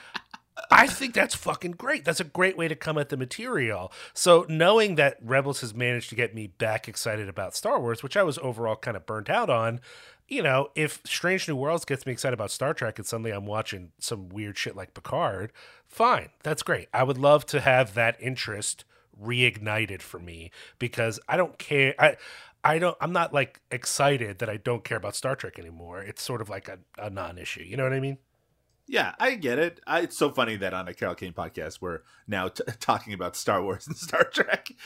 [0.72, 2.04] I think that's fucking great.
[2.04, 3.92] That's a great way to come at the material.
[4.14, 8.18] So knowing that Rebels has managed to get me back excited about Star Wars, which
[8.18, 9.80] I was overall kind of burnt out on,
[10.28, 13.46] you know, if Strange New Worlds gets me excited about Star Trek and suddenly I'm
[13.46, 15.54] watching some weird shit like Picard,
[15.86, 16.30] fine.
[16.44, 16.88] That's great.
[16.94, 18.84] I would love to have that interest
[19.22, 21.96] reignited for me because I don't care.
[21.98, 22.18] I
[22.68, 22.98] I don't.
[23.00, 26.02] I'm not like excited that I don't care about Star Trek anymore.
[26.02, 27.64] It's sort of like a, a non-issue.
[27.64, 28.18] You know what I mean?
[28.88, 29.80] Yeah, I get it.
[29.88, 33.36] I, it's so funny that on a Carol Kane podcast, we're now t- talking about
[33.36, 34.70] Star Wars and Star Trek.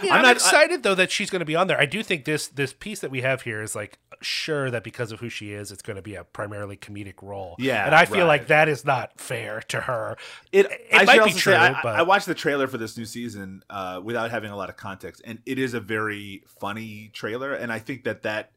[0.00, 1.78] I mean, I'm, not- excited though that she's going to be on there.
[1.80, 5.12] I do think this this piece that we have here is like sure that because
[5.12, 7.56] of who she is, it's going to be a primarily comedic role.
[7.58, 10.16] Yeah, and I feel like that is not fair to her.
[10.52, 12.96] It, It I might be true, say, I, but- I watched the trailer for this
[12.98, 17.10] new season uh, without having a lot of context, and it is a very funny
[17.14, 18.50] trailer, and I think that that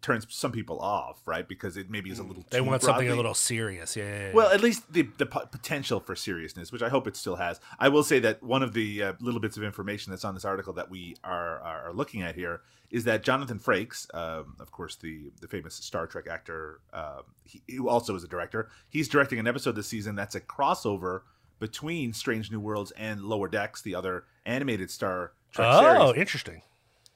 [0.00, 1.46] turns some people off, right?
[1.48, 2.44] Because it maybe is a little.
[2.50, 3.96] They want something a little serious.
[3.96, 4.04] Yeah.
[4.04, 4.32] yeah, yeah.
[4.32, 7.60] Well, at least the the po- potential for seriousness, which I hope it still has.
[7.78, 10.44] I will say that one of the uh, little bits of information that's on this
[10.44, 14.96] article that we are are looking at here is that Jonathan Frakes, um, of course,
[14.96, 19.38] the the famous Star Trek actor, um, he, who also is a director, he's directing
[19.38, 21.22] an episode this season that's a crossover
[21.58, 25.98] between Strange New Worlds and Lower Decks, the other animated Star Trek oh, series.
[26.00, 26.62] Oh, interesting.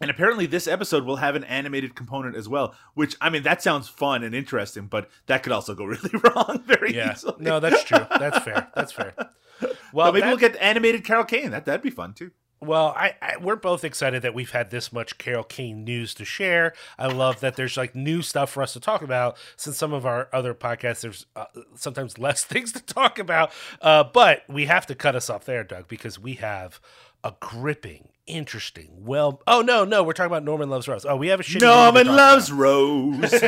[0.03, 2.75] And apparently, this episode will have an animated component as well.
[2.95, 6.63] Which I mean, that sounds fun and interesting, but that could also go really wrong
[6.67, 7.13] very Yeah.
[7.13, 7.37] easily.
[7.39, 8.05] No, that's true.
[8.19, 8.69] That's fair.
[8.75, 9.15] That's fair.
[9.93, 11.53] Well, maybe that- we'll get animated Carol Kane.
[11.53, 12.33] That that'd be fun too.
[12.61, 16.25] Well, I, I we're both excited that we've had this much Carol Kane news to
[16.25, 16.73] share.
[16.99, 19.37] I love that there's like new stuff for us to talk about.
[19.57, 21.45] Since some of our other podcasts, there's uh,
[21.77, 23.53] sometimes less things to talk about.
[23.81, 26.81] Uh, but we have to cut us off there, Doug, because we have
[27.23, 29.05] a gripping, interesting.
[29.05, 31.05] Well, oh no, no, we're talking about Norman Loves Rose.
[31.05, 32.59] Oh, we have a shitty movie to Norman loves about.
[32.61, 33.33] Rose.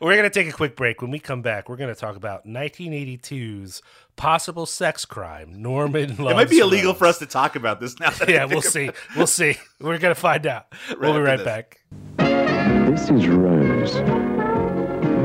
[0.00, 1.02] we're going to take a quick break.
[1.02, 3.82] When we come back, we're going to talk about 1982's
[4.16, 6.98] possible sex crime, Norman Loves it might be illegal Rose.
[6.98, 8.10] for us to talk about this now.
[8.10, 8.86] that Yeah, we'll see.
[8.86, 8.94] it.
[9.16, 9.56] We'll see.
[9.80, 10.66] We're going to find out.
[11.00, 11.44] we'll be right this.
[11.44, 11.80] back.
[12.88, 13.94] This is Rose.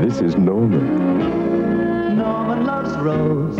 [0.02, 2.16] This is Norman.
[2.16, 3.58] Norman loves Rose.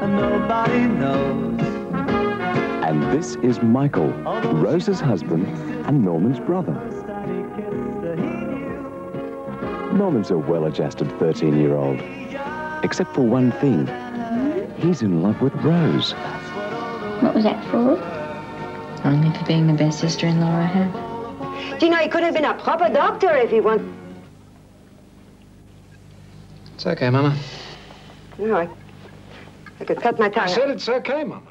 [0.00, 1.51] And nobody knows.
[2.82, 4.08] And this is Michael,
[4.54, 5.46] Rose's husband
[5.86, 6.72] and Norman's brother.
[7.06, 9.92] That he kissed her, he knew.
[9.96, 12.00] Norman's a well adjusted 13 year old.
[12.82, 13.86] Except for one thing
[14.78, 16.12] he's in love with Rose.
[17.22, 17.96] What was that for?
[19.06, 21.78] Only for being the best sister-in-law I have.
[21.78, 23.92] Do you know, he could have been a proper doctor if he wanted.
[26.74, 27.36] It's okay, Mama.
[28.38, 28.68] No, I,
[29.78, 30.44] I could cut my tongue.
[30.44, 31.42] I said it's okay, Mama.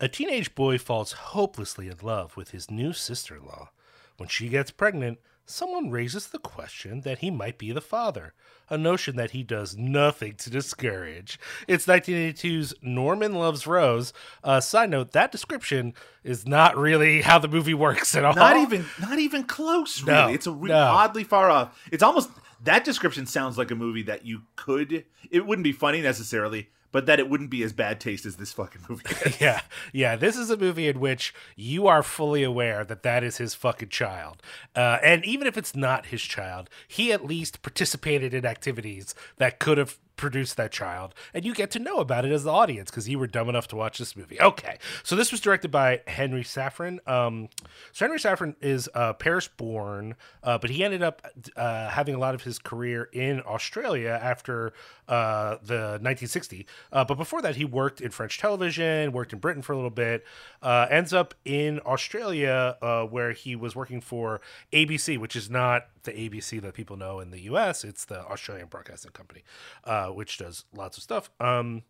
[0.00, 3.70] A teenage boy falls hopelessly in love with his new sister in law.
[4.16, 8.32] When she gets pregnant, someone raises the question that he might be the father,
[8.70, 11.38] a notion that he does nothing to discourage.
[11.68, 14.12] It's 1982's Norman Loves Rose.
[14.42, 15.92] Uh, side note, that description
[16.24, 18.34] is not really how the movie works at all.
[18.34, 20.02] Not even, not even close.
[20.02, 20.76] Really, No, it's a re- no.
[20.78, 21.78] oddly far off.
[21.92, 22.30] It's almost
[22.62, 25.04] that description sounds like a movie that you could.
[25.30, 28.52] It wouldn't be funny necessarily, but that it wouldn't be as bad taste as this
[28.52, 29.04] fucking movie.
[29.40, 29.60] yeah,
[29.92, 30.16] yeah.
[30.16, 33.88] This is a movie in which you are fully aware that that is his fucking
[33.88, 34.42] child,
[34.74, 39.58] uh, and even if it's not his child, he at least participated in activities that
[39.58, 42.90] could have produced that child, and you get to know about it as the audience
[42.90, 44.38] because you were dumb enough to watch this movie.
[44.40, 46.98] Okay, so this was directed by Henry Safran.
[47.08, 47.48] Um,
[47.92, 51.26] so Henry Safran is uh, Paris-born, uh, but he ended up
[51.56, 54.74] uh, having a lot of his career in Australia after
[55.10, 56.66] uh, the 1960.
[56.92, 59.90] Uh, but before that, he worked in French television, worked in Britain for a little
[59.90, 60.24] bit,
[60.62, 64.40] uh, ends up in Australia uh, where he was working for
[64.72, 67.82] ABC, which is not the ABC that people know in the US.
[67.82, 69.42] It's the Australian Broadcasting Company,
[69.82, 71.28] uh, which does lots of stuff.
[71.40, 71.82] Um,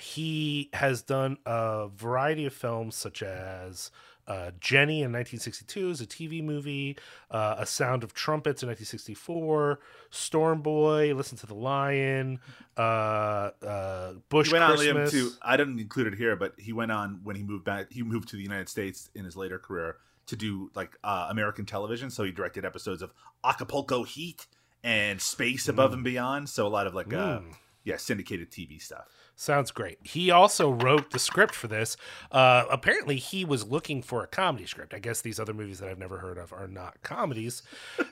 [0.00, 3.90] he has done a variety of films such as
[4.26, 6.96] uh, Jenny in 1962 is a TV movie,
[7.30, 9.78] uh, A Sound of Trumpets in 1964,
[10.10, 12.40] Storm Boy, Listen to the Lion,
[12.76, 15.12] uh, uh, Bush he went on Christmas.
[15.14, 15.36] Liam to.
[15.42, 17.92] I didn't include it here, but he went on when he moved back.
[17.92, 21.66] He moved to the United States in his later career to do like uh, American
[21.66, 22.10] television.
[22.10, 23.12] So he directed episodes of
[23.44, 24.46] Acapulco Heat
[24.82, 25.94] and Space Above Mm.
[25.94, 26.48] and Beyond.
[26.48, 27.40] So a lot of like uh,
[27.84, 29.06] yeah syndicated TV stuff.
[29.36, 29.98] Sounds great.
[30.04, 31.96] He also wrote the script for this.
[32.30, 34.94] Uh, apparently, he was looking for a comedy script.
[34.94, 37.62] I guess these other movies that I've never heard of are not comedies,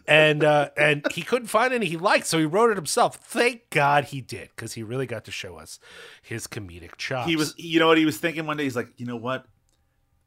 [0.08, 3.16] and uh, and he couldn't find any he liked, so he wrote it himself.
[3.16, 5.78] Thank God he did, because he really got to show us
[6.22, 7.28] his comedic chops.
[7.28, 8.64] He was, you know what he was thinking one day?
[8.64, 9.46] He's like, you know what?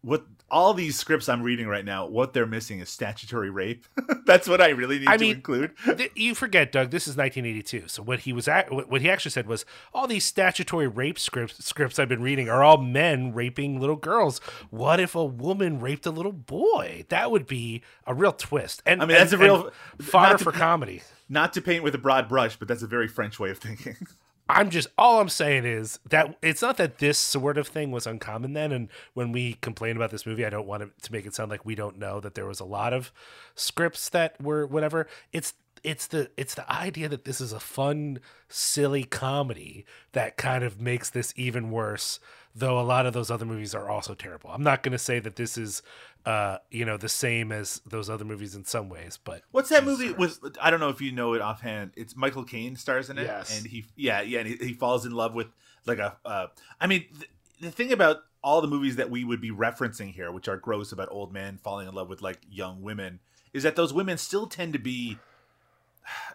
[0.05, 3.87] What all these scripts I'm reading right now, what they're missing is statutory rape.
[4.27, 5.71] That's what I really need I to mean, include.
[5.83, 6.91] Th- you forget, Doug.
[6.91, 7.87] This is 1982.
[7.87, 9.65] So what he was at, what he actually said was,
[9.95, 14.37] all these statutory rape scripts scripts I've been reading are all men raping little girls.
[14.69, 17.05] What if a woman raped a little boy?
[17.09, 18.83] That would be a real twist.
[18.85, 21.01] And I mean, that's a real- and fodder to- for comedy.
[21.27, 23.95] Not to paint with a broad brush, but that's a very French way of thinking.
[24.47, 28.05] I'm just all I'm saying is that it's not that this sort of thing was
[28.05, 28.71] uncommon then.
[28.71, 31.49] And when we complain about this movie, I don't want it to make it sound
[31.49, 33.11] like we don't know that there was a lot of
[33.55, 35.07] scripts that were whatever.
[35.33, 35.53] It's
[35.83, 40.79] it's the it's the idea that this is a fun, silly comedy that kind of
[40.79, 42.19] makes this even worse.
[42.57, 44.49] Though a lot of those other movies are also terrible.
[44.51, 45.81] I'm not going to say that this is,
[46.25, 49.83] uh, you know, the same as those other movies in some ways, but What's that
[49.85, 50.39] movie with?
[50.61, 51.91] I don't know if you know it offhand.
[51.95, 53.55] It's Michael Caine stars in it, Yes.
[53.57, 55.47] and he, yeah, yeah, and he, he falls in love with
[55.85, 56.17] like a.
[56.25, 56.47] Uh,
[56.81, 57.29] I mean, th-
[57.61, 60.91] the thing about all the movies that we would be referencing here, which are gross
[60.91, 63.19] about old men falling in love with like young women,
[63.53, 65.17] is that those women still tend to be,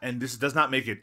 [0.02, 0.98] and this does not make it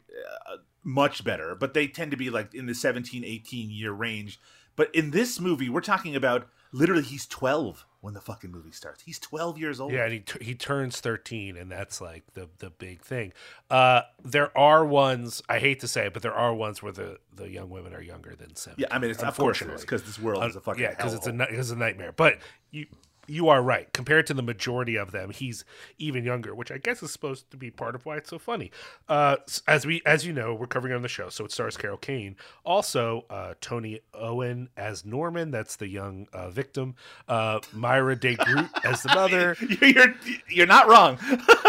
[0.50, 4.40] uh, much better, but they tend to be like in the 17, 18 year range.
[4.76, 9.02] But in this movie, we're talking about literally he's 12 when the fucking movie starts.
[9.02, 9.92] He's 12 years old.
[9.92, 13.32] Yeah, and he t- he turns thirteen, and that's like the the big thing.
[13.70, 17.18] Uh, there are ones I hate to say, it, but there are ones where the
[17.34, 18.80] the young women are younger than seven.
[18.80, 20.90] Yeah, I mean, it's of course it is because this world is a fucking yeah,
[20.90, 22.12] because it's a ni- it's a nightmare.
[22.12, 22.38] But
[22.70, 22.86] you
[23.28, 23.92] you are right.
[23.92, 25.64] Compared to the majority of them, he's
[25.98, 28.70] even younger, which I guess is supposed to be part of why it's so funny.
[29.08, 31.96] Uh, as we as you know, we're covering on the show, so it stars Carol
[31.98, 32.36] Kane.
[32.64, 36.94] Also, uh, Tony Owen as Norman, that's the young uh, victim.
[37.28, 39.56] Uh, Myra De Groot as the mother.
[39.82, 40.14] you're
[40.48, 41.18] you're not wrong.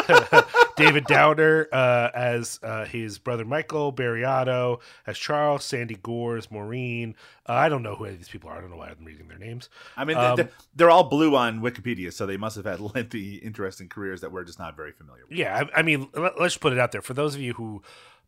[0.76, 6.49] David Downer uh, as uh, his brother Michael, Barry Otto as Charles, Sandy Gore as
[6.49, 7.16] Maureen.
[7.47, 8.57] Uh, I don't know who any of these people are.
[8.57, 9.70] I don't know why I'm reading their names.
[9.97, 13.36] I mean, Um, they- they're all blue on Wikipedia, so they must have had lengthy,
[13.36, 15.38] interesting careers that we're just not very familiar with.
[15.38, 17.82] Yeah, I, I mean, let, us put it out there for those of you who,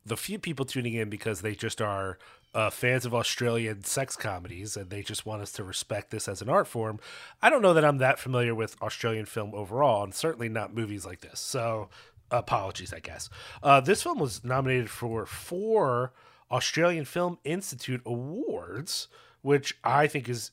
[0.05, 2.17] the few people tuning in because they just are
[2.53, 6.41] uh, fans of Australian sex comedies and they just want us to respect this as
[6.41, 6.99] an art form.
[7.41, 11.05] I don't know that I'm that familiar with Australian film overall, and certainly not movies
[11.05, 11.39] like this.
[11.39, 11.89] So,
[12.29, 13.29] apologies, I guess.
[13.61, 16.13] Uh, this film was nominated for four
[16.49, 19.07] Australian Film Institute awards,
[19.41, 20.51] which I think is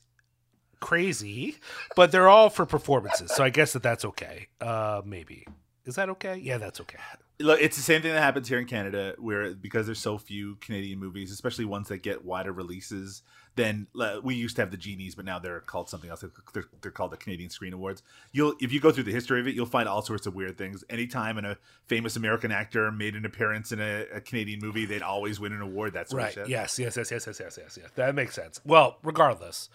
[0.79, 1.57] crazy,
[1.95, 3.31] but they're all for performances.
[3.33, 4.47] So I guess that that's okay.
[4.61, 5.45] Uh, maybe
[5.89, 6.39] is that okay?
[6.41, 6.99] Yeah, that's okay.
[7.39, 10.55] Look, it's the same thing that happens here in Canada, where because there's so few
[10.57, 13.23] Canadian movies, especially ones that get wider releases,
[13.55, 13.87] then
[14.21, 16.21] we used to have the genies, but now they're called something else.
[16.53, 18.03] They're, they're, called the Canadian Screen Awards.
[18.33, 20.57] You'll if you go through the history of it, you'll find all sorts of weird
[20.57, 20.83] things.
[20.89, 21.57] Anytime a
[21.87, 25.61] famous American actor made an appearance in a, a Canadian movie, they'd always win an
[25.61, 25.93] award.
[25.93, 26.37] That's right.
[26.47, 27.89] Yes, yes, yes, yes, yes, yes, yes.
[27.95, 28.61] That makes sense.
[28.63, 29.69] Well, regardless,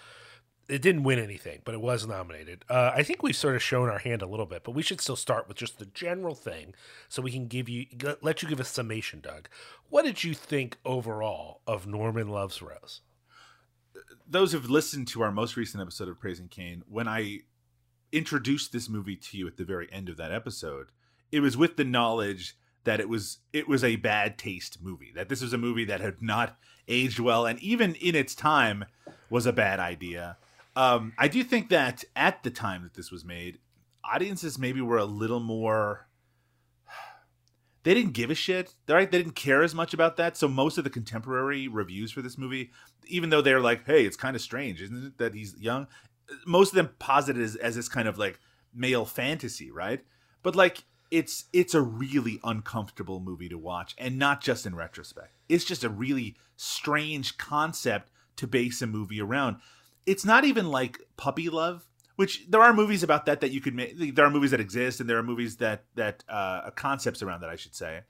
[0.68, 2.64] it didn't win anything, but it was nominated.
[2.68, 5.00] Uh, I think we've sort of shown our hand a little bit, but we should
[5.00, 6.74] still start with just the general thing,
[7.08, 7.86] so we can give you
[8.22, 9.48] let you give a summation, Doug.
[9.90, 13.00] What did you think overall of Norman Loves Rose?
[14.26, 17.40] those who've listened to our most recent episode of Praising Kane, when I
[18.12, 20.88] introduced this movie to you at the very end of that episode,
[21.32, 25.12] it was with the knowledge that it was it was a bad taste movie.
[25.14, 28.84] That this was a movie that had not aged well, and even in its time
[29.30, 30.36] was a bad idea.
[30.76, 33.58] Um, I do think that at the time that this was made,
[34.04, 36.08] audiences maybe were a little more
[37.84, 38.74] they didn't give a shit.
[38.88, 39.10] Right?
[39.10, 40.36] They didn't care as much about that.
[40.36, 42.70] So most of the contemporary reviews for this movie,
[43.06, 45.86] even though they're like, "Hey, it's kind of strange, isn't it, that he's young?"
[46.46, 48.38] Most of them posit it as, as this kind of like
[48.74, 50.04] male fantasy, right?
[50.42, 55.36] But like, it's it's a really uncomfortable movie to watch, and not just in retrospect.
[55.48, 59.58] It's just a really strange concept to base a movie around.
[60.06, 63.74] It's not even like puppy love, which there are movies about that that you could
[63.74, 64.14] make.
[64.14, 67.50] There are movies that exist, and there are movies that that uh, concepts around that
[67.50, 68.02] I should say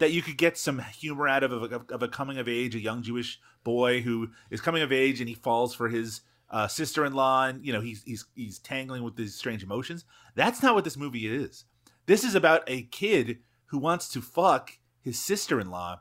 [0.00, 2.80] that you could get some humor out of of, of a coming of age, a
[2.80, 7.46] young Jewish boy who is coming of age and he falls for his uh, sister-in-law,
[7.46, 10.04] and you know he's he's he's tangling with these strange emotions.
[10.34, 11.64] That's not what this movie is.
[12.06, 16.00] This is about a kid who wants to fuck his sister-in-law,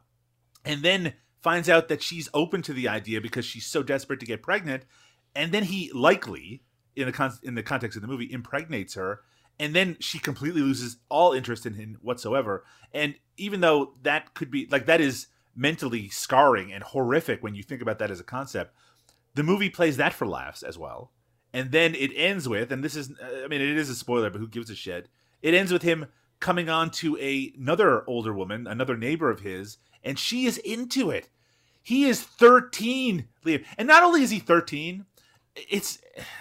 [0.66, 4.26] and then finds out that she's open to the idea because she's so desperate to
[4.26, 4.84] get pregnant,
[5.36, 6.64] and then he likely
[6.96, 9.22] in the con- in the context of the movie impregnates her
[9.60, 12.64] and then she completely loses all interest in him whatsoever.
[12.94, 17.64] And even though that could be like that is mentally scarring and horrific when you
[17.64, 18.74] think about that as a concept
[19.36, 21.12] the movie plays that for laughs as well.
[21.54, 24.40] And then it ends with and this is i mean it is a spoiler but
[24.40, 25.10] who gives a shit?
[25.42, 26.08] It ends with him
[26.40, 31.10] coming on to a, another older woman another neighbor of his and she is into
[31.10, 31.30] it.
[31.82, 33.66] He is 13 Liam.
[33.78, 35.06] and not only is he 13
[35.70, 36.00] it's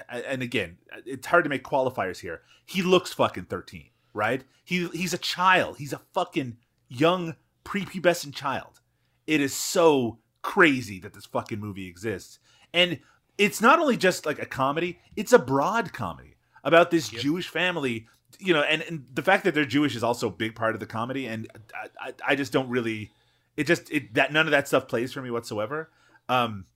[0.08, 2.42] and again it's hard to make qualifiers here.
[2.66, 4.42] He looks fucking 13 right?
[4.64, 5.78] He he's a child.
[5.78, 6.56] He's a fucking
[6.88, 8.80] young prepubescent child.
[9.26, 12.38] It is so crazy that this fucking movie exists.
[12.72, 12.98] And
[13.38, 18.06] it's not only just like a comedy it's a broad comedy about this jewish family
[18.40, 20.80] you know and, and the fact that they're jewish is also a big part of
[20.80, 23.12] the comedy and i, I, I just don't really
[23.56, 25.90] it just it that none of that stuff plays for me whatsoever.
[26.28, 26.66] Um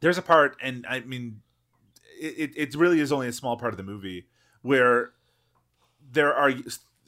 [0.00, 1.40] there's a part and i mean
[2.18, 4.26] it, it really is only a small part of the movie
[4.62, 5.12] where
[6.10, 6.52] there are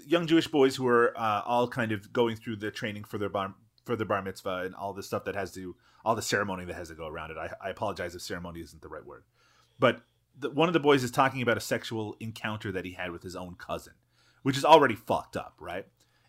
[0.06, 3.28] young Jewish boys who are uh, all kind of going through the training for their
[3.28, 3.54] bar
[3.84, 6.74] for their bar mitzvah and all the stuff that has to all the ceremony that
[6.74, 7.36] has to go around it.
[7.36, 9.24] I, I apologize if ceremony isn't the right word,
[9.78, 10.02] but
[10.38, 13.22] the, one of the boys is talking about a sexual encounter that he had with
[13.22, 13.94] his own cousin,
[14.42, 15.86] which is already fucked up, right?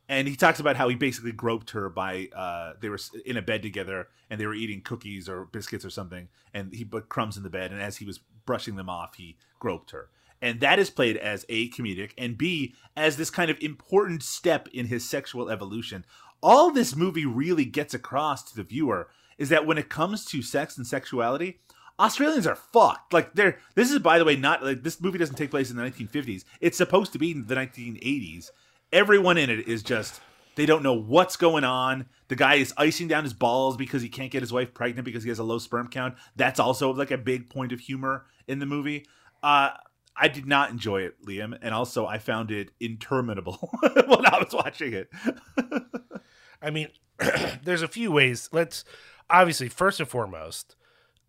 [0.10, 3.42] And he talks about how he basically groped her by uh, they were in a
[3.42, 7.38] bed together and they were eating cookies or biscuits or something, and he put crumbs
[7.38, 10.10] in the bed, and as he was brushing them off, he groped her.
[10.42, 14.68] And that is played as A, comedic, and B, as this kind of important step
[14.70, 16.06] in his sexual evolution.
[16.42, 20.42] All this movie really gets across to the viewer is that when it comes to
[20.42, 21.60] sex and sexuality,
[22.00, 23.14] Australians are fucked.
[23.14, 25.78] Like they're this is by the way not like this movie doesn't take place in
[25.78, 26.44] the 1950s.
[26.62, 28.52] It's supposed to be in the 1980s.
[28.94, 30.22] Everyone in it is just
[30.56, 32.06] they don't know what's going on.
[32.30, 35.24] The guy is icing down his balls because he can't get his wife pregnant because
[35.24, 36.16] he has a low sperm count.
[36.36, 39.06] That's also like a big point of humor in the movie.
[39.44, 39.72] Uh
[40.20, 44.52] I did not enjoy it, Liam, and also I found it interminable when I was
[44.52, 45.10] watching it.
[46.62, 46.90] I mean,
[47.64, 48.50] there's a few ways.
[48.52, 48.84] Let's
[49.30, 50.76] obviously first and foremost,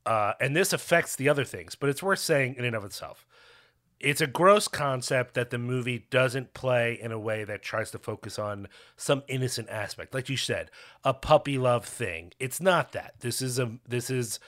[0.07, 3.27] uh, and this affects the other things, but it's worth saying in and of itself.
[4.01, 7.99] It's a gross concept that the movie doesn't play in a way that tries to
[7.99, 10.71] focus on some innocent aspect, like you said,
[11.03, 12.33] a puppy love thing.
[12.39, 13.15] It's not that.
[13.21, 14.39] This is a this is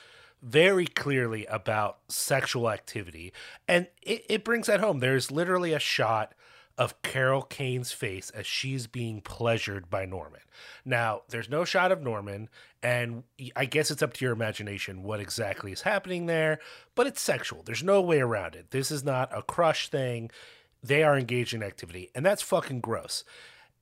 [0.43, 3.33] very clearly about sexual activity,
[3.69, 5.01] and it, it brings that home.
[5.01, 6.35] There's literally a shot
[6.79, 10.41] of Carol Kane's face as she's being pleasured by Norman.
[10.83, 12.49] Now, there's no shot of Norman,
[12.83, 13.25] and
[13.55, 16.59] I guess it's up to your imagination what exactly is happening there,
[16.95, 17.63] but it's sexual.
[17.63, 18.71] There's no way around it.
[18.71, 20.31] This is not a crush thing.
[20.83, 23.25] They are engaged in activity, and that's fucking gross.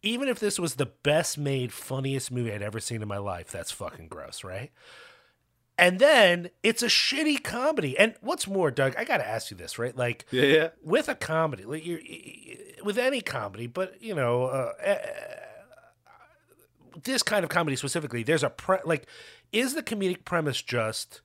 [0.03, 3.53] Even if this was the best made, funniest movie I'd ever seen in my life,
[3.53, 4.73] that's fucking gross, right?
[5.79, 7.97] And then it's a shitty comedy.
[7.97, 9.97] And what's more, Doug, I got to ask you this, right?
[9.97, 10.69] Like, Yeah, yeah.
[10.83, 12.01] with a comedy, like you're,
[12.85, 14.97] with any comedy, but you know, uh, uh,
[17.05, 19.07] this kind of comedy specifically, there's a pre- like,
[19.53, 21.21] is the comedic premise just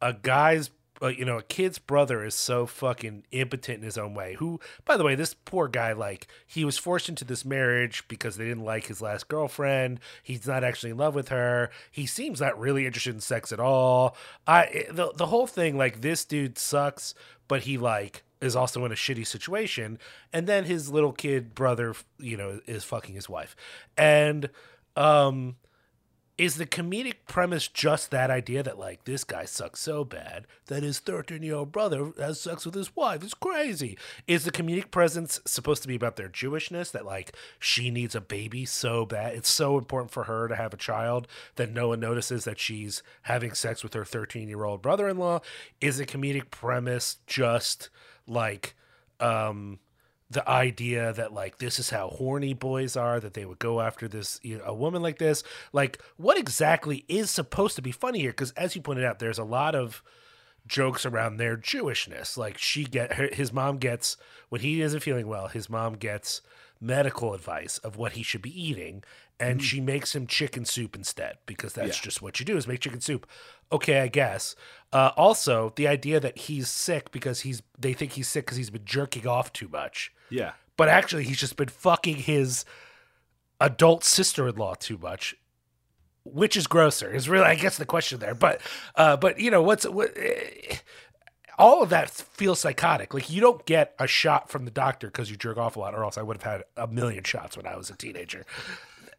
[0.00, 0.70] a guy's,
[1.02, 4.34] uh, you know, a kid's brother is so fucking impotent in his own way?
[4.38, 8.36] Who, by the way, this poor guy, like, he was forced into this marriage because
[8.36, 10.00] they didn't like his last girlfriend.
[10.22, 11.70] He's not actually in love with her.
[11.90, 14.16] He seems not really interested in sex at all.
[14.46, 17.14] I the the whole thing, like, this dude sucks,
[17.48, 19.98] but he like is also in a shitty situation
[20.32, 23.56] and then his little kid brother you know is fucking his wife
[23.96, 24.48] and
[24.96, 25.56] um
[26.38, 30.84] is the comedic premise just that idea that like this guy sucks so bad that
[30.84, 33.24] his 13 year old brother has sex with his wife?
[33.24, 33.98] It's crazy.
[34.28, 38.20] Is the comedic presence supposed to be about their jewishness that like she needs a
[38.20, 39.34] baby so bad?
[39.34, 41.26] It's so important for her to have a child
[41.56, 45.40] that no one notices that she's having sex with her 13 year old brother-in-law.
[45.80, 47.90] Is the comedic premise just
[48.28, 48.76] like
[49.18, 49.80] um
[50.30, 54.06] the idea that like this is how horny boys are that they would go after
[54.08, 55.42] this you know, a woman like this.
[55.72, 58.30] Like what exactly is supposed to be funny here?
[58.32, 60.02] Because as you pointed out there's a lot of
[60.66, 62.36] jokes around their jewishness.
[62.36, 64.18] Like she get her, his mom gets
[64.50, 66.42] when he isn't feeling well his mom gets
[66.80, 69.02] medical advice of what he should be eating
[69.40, 72.02] and she makes him chicken soup instead because that's Yeah.
[72.02, 73.26] just what you do is make chicken soup.
[73.72, 74.54] Okay i guess.
[74.92, 78.68] Uh, also the idea that he's sick because he's they think he's sick because he's
[78.70, 80.52] been jerking off too much Yeah.
[80.76, 82.64] but actually he's just been fucking his
[83.60, 85.34] adult sister-in-law too much
[86.24, 88.60] which is grosser is really i guess the question there but
[88.96, 90.76] uh but you know what's what eh,
[91.58, 95.30] all of that feels psychotic like you don't get a shot from the doctor because
[95.30, 97.66] you jerk off a lot or else i would have had a million shots when
[97.66, 98.44] i was a teenager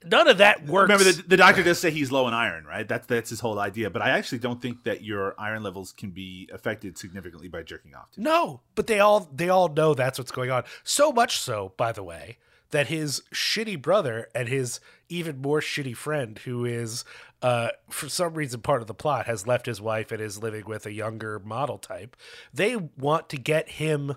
[0.06, 2.88] none of that works Remember, the, the doctor does say he's low in iron, right?
[2.88, 3.90] That's that's his whole idea.
[3.90, 7.96] But I actually don't think that your iron levels can be affected significantly by jerking
[7.96, 8.12] off.
[8.12, 8.22] Too.
[8.22, 10.64] No, but they all they all know that's what's going on.
[10.84, 12.38] So much so, by the way,
[12.72, 14.80] that his shitty brother and his
[15.10, 17.04] even more shitty friend, who is
[17.42, 20.66] uh, for some reason part of the plot, has left his wife and is living
[20.66, 22.16] with a younger model type.
[22.54, 24.16] They want to get him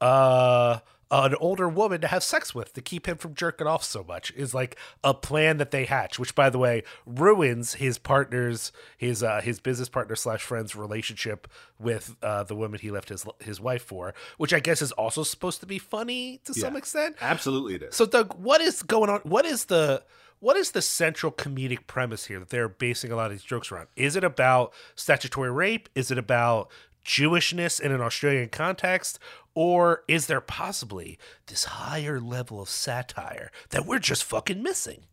[0.00, 0.78] uh
[1.10, 4.30] an older woman to have sex with to keep him from jerking off so much
[4.36, 9.22] is like a plan that they hatch which by the way ruins his partner's his
[9.22, 11.48] uh his business partner slash friend's relationship
[11.78, 15.22] with uh the woman he left his his wife for which i guess is also
[15.22, 17.96] supposed to be funny to some extent Absolutely, it is.
[17.96, 20.02] so doug what is going on what is the
[20.40, 23.70] what is the central comedic premise here that they're basing a lot of these jokes
[23.72, 26.70] around is it about statutory rape is it about
[27.04, 29.18] Jewishness in an Australian context,
[29.54, 35.04] or is there possibly this higher level of satire that we're just fucking missing?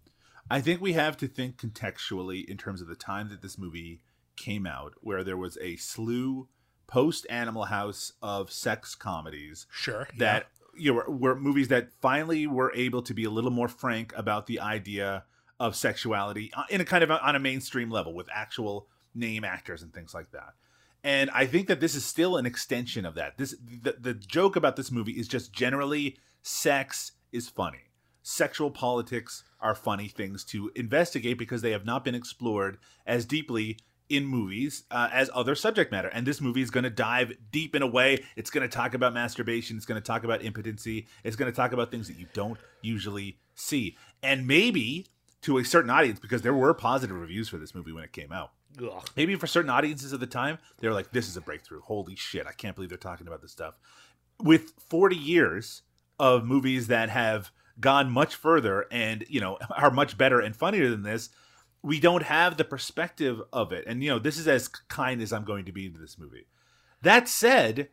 [0.52, 4.02] I think we have to think contextually in terms of the time that this movie
[4.36, 6.50] came out, where there was a slew
[6.86, 10.10] post Animal House of sex comedies Sure.
[10.18, 10.48] that
[10.78, 14.48] you know, were, movies that finally were able to be a little more frank about
[14.48, 15.24] the idea
[15.60, 19.44] of sexuality uh, in a kind of a, on a mainstream level with actual name
[19.44, 20.54] actors and things like that.
[21.04, 23.38] And I think that this is still an extension of that.
[23.38, 27.92] This the, the joke about this movie is just generally sex is funny.
[28.24, 33.78] Sexual politics are funny things to investigate because they have not been explored as deeply
[34.10, 36.08] in movies uh, as other subject matter.
[36.10, 38.24] And this movie is going to dive deep in a way.
[38.36, 39.78] It's going to talk about masturbation.
[39.78, 41.08] It's going to talk about impotency.
[41.24, 43.98] It's going to talk about things that you don't usually see.
[44.22, 45.08] And maybe
[45.42, 48.32] to a certain audience, because there were positive reviews for this movie when it came
[48.32, 48.52] out.
[48.82, 49.08] Ugh.
[49.16, 51.82] Maybe for certain audiences at the time, they were like, this is a breakthrough.
[51.82, 52.48] Holy shit.
[52.48, 53.76] I can't believe they're talking about this stuff.
[54.42, 55.84] With 40 years
[56.20, 60.90] of movies that have gone much further and, you know, are much better and funnier
[60.90, 61.30] than this,
[61.86, 63.84] we don't have the perspective of it.
[63.86, 66.48] And, you know, this is as kind as I'm going to be into this movie.
[67.04, 67.90] That said,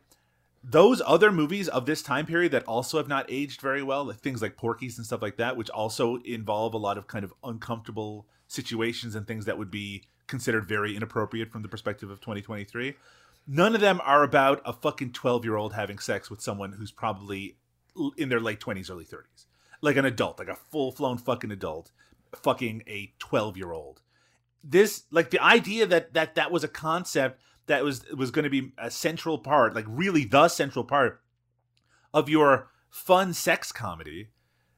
[0.63, 4.19] those other movies of this time period that also have not aged very well, like
[4.19, 7.35] things like Porky's and stuff like that, which also involve a lot of kind of
[7.43, 12.95] uncomfortable situations and things that would be considered very inappropriate from the perspective of 2023.
[13.45, 16.91] None of them are about a fucking 12 year old having sex with someone who's
[16.91, 17.57] probably
[18.17, 19.45] in their late 20s, early 30s.
[19.81, 21.91] Like an adult, like a full flown fucking adult,
[22.35, 24.01] fucking a 12 year old.
[24.63, 28.49] This, like the idea that that that was a concept that was was going to
[28.49, 31.21] be a central part, like really the central part
[32.13, 34.29] of your fun sex comedy.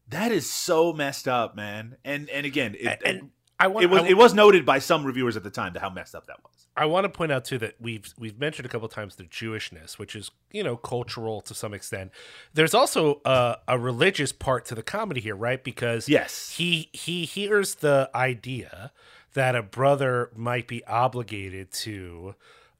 [0.07, 1.97] That is so messed up, man.
[2.03, 3.29] And and again, it, And
[3.59, 5.79] I want it was I, it was noted by some reviewers at the time to
[5.79, 6.67] how messed up that was.
[6.75, 9.97] I want to point out too that we've we've mentioned a couple times the Jewishness,
[9.97, 12.11] which is you know cultural to some extent.
[12.53, 15.63] There's also a, a religious part to the comedy here, right?
[15.63, 16.51] Because Yes.
[16.57, 18.91] he he hears the idea
[19.33, 22.35] that a brother might be obligated to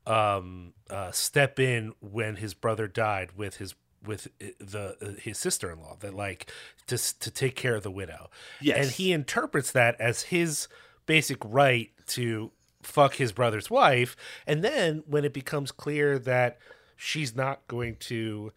[0.05, 3.75] um, uh, step in when his brother died with his
[4.05, 6.51] with uh, the uh, his sister-in-law that like
[6.87, 8.29] to to take care of the widow.
[8.61, 8.77] Yes.
[8.77, 10.67] And he interprets that as his
[11.05, 12.51] basic right to
[12.81, 16.59] fuck his brother's wife and then when it becomes clear that
[16.95, 18.51] she's not going to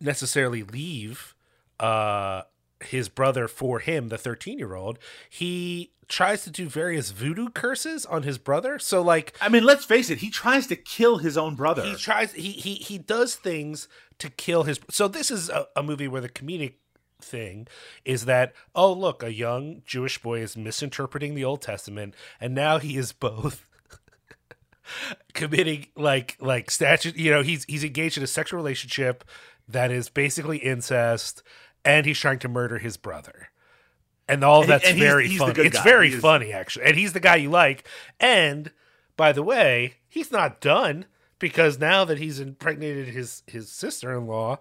[0.00, 1.34] necessarily leave
[1.80, 2.42] uh
[2.84, 4.96] his brother for him the 13 year old
[5.28, 9.84] he tries to do various voodoo curses on his brother so like I mean, let's
[9.84, 11.82] face it, he tries to kill his own brother.
[11.82, 13.88] he tries he he he does things
[14.18, 16.74] to kill his so this is a, a movie where the comedic
[17.22, 17.66] thing
[18.04, 22.78] is that oh look a young jewish boy is misinterpreting the old testament and now
[22.78, 23.68] he is both
[25.34, 29.22] committing like like statute you know he's he's engaged in a sexual relationship
[29.68, 31.42] that is basically incest
[31.84, 33.49] and he's trying to murder his brother
[34.30, 35.84] and all And- that's and he's- very he's the funny it's guy.
[35.84, 36.84] very funny actually.
[36.86, 37.86] And he's the guy you like.
[38.18, 38.70] And
[39.16, 41.04] by the way he's not done
[41.38, 44.58] because now that he's impregnated his his sister-in-law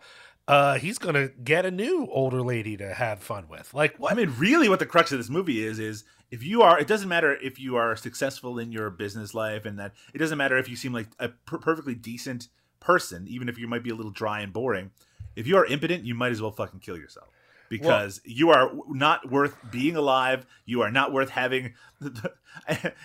[0.48, 3.74] uh he's gonna get a new older lady to have fun with.
[3.74, 4.12] Like what?
[4.12, 6.88] I mean, really, what the crux of this movie is is if you are, it
[6.88, 10.58] doesn't matter if you are successful in your business life, and that it doesn't matter
[10.58, 12.50] if you seem like a per- perfectly decent
[12.80, 14.92] person, even if you might be a little dry and boring.
[15.36, 17.30] If you are impotent, you might as well fucking kill yourself
[17.70, 20.46] because you are not worth being alive.
[20.66, 21.74] You are not worth having.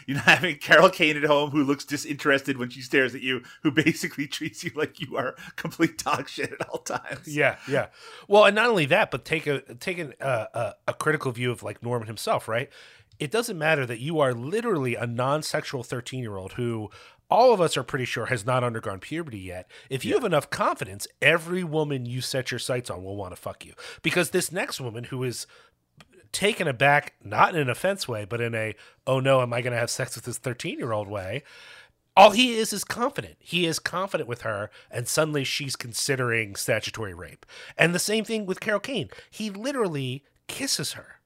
[0.06, 3.42] You're not having Carol Kane at home who looks disinterested when she stares at you,
[3.62, 7.28] who basically treats you like you are complete dog shit at all times.
[7.28, 7.88] Yeah, yeah.
[8.26, 11.50] Well, and not only that, but take a take an, uh, a a critical view
[11.50, 12.70] of like Norman himself, right?
[13.18, 16.90] It doesn't matter that you are literally a non-sexual thirteen-year-old who
[17.30, 19.70] all of us are pretty sure has not undergone puberty yet.
[19.88, 23.40] If you have enough confidence, every woman you set your sights on will want to
[23.40, 25.46] fuck you because this next woman who is
[26.32, 28.74] taken aback, not in an offense way, but in a
[29.06, 31.42] oh no, am I going to have sex with this thirteen-year-old way?
[32.16, 33.36] all he is is confident.
[33.38, 37.44] He is confident with her, and suddenly she's considering statutory rape.
[37.76, 39.08] And the same thing with Carol Kane.
[39.30, 41.20] He literally kisses her.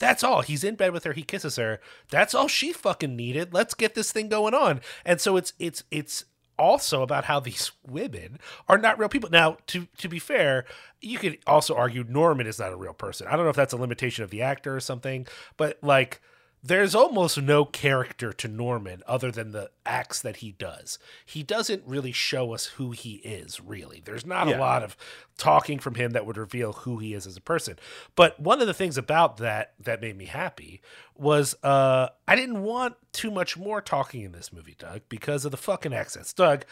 [0.00, 0.40] That's all.
[0.40, 1.12] He's in bed with her.
[1.12, 1.78] He kisses her.
[2.10, 3.54] That's all she fucking needed.
[3.54, 4.80] Let's get this thing going on.
[5.04, 6.24] And so it's it's it's
[6.58, 9.30] also about how these women are not real people.
[9.30, 10.64] Now, to to be fair,
[11.00, 13.28] you could also argue Norman is not a real person.
[13.28, 15.26] I don't know if that's a limitation of the actor or something,
[15.56, 16.20] but like
[16.62, 20.98] there's almost no character to Norman other than the acts that he does.
[21.24, 24.02] He doesn't really show us who he is, really.
[24.04, 24.58] There's not Yeah.
[24.58, 24.94] a lot of
[25.38, 27.78] talking from him that would reveal who he is as a person.
[28.14, 30.82] But one of the things about that that made me happy
[31.16, 35.50] was uh I didn't want too much more talking in this movie, Doug, because of
[35.50, 36.32] the fucking accents.
[36.34, 36.66] Doug,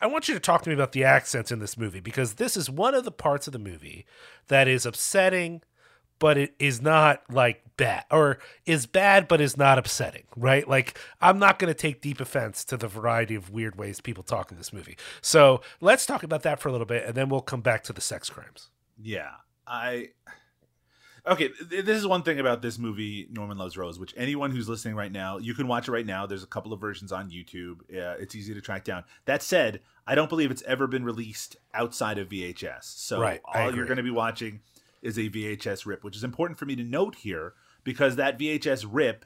[0.00, 2.56] I want you to talk to me about the accents in this movie because this
[2.56, 4.06] is one of the parts of the movie
[4.46, 5.62] that is upsetting
[6.22, 10.98] but it is not like bad or is bad but is not upsetting right like
[11.20, 14.52] i'm not going to take deep offense to the variety of weird ways people talk
[14.52, 17.40] in this movie so let's talk about that for a little bit and then we'll
[17.40, 18.68] come back to the sex crimes
[19.00, 19.30] Yeah,
[19.66, 20.10] I.
[21.24, 24.68] Okay, th- this is one thing about this movie, Norman Loves Rose, which anyone who's
[24.68, 26.26] listening right now, you can watch it right now.
[26.26, 27.80] There's a couple of versions on YouTube.
[27.82, 29.04] Uh, it's easy to track down.
[29.26, 32.82] That said, I don't believe it's ever been released outside of VHS.
[32.82, 34.62] So Right, all you're going to be watching
[35.02, 38.86] is a VHS rip, which is important for me to note here because that VHS
[38.90, 39.24] rip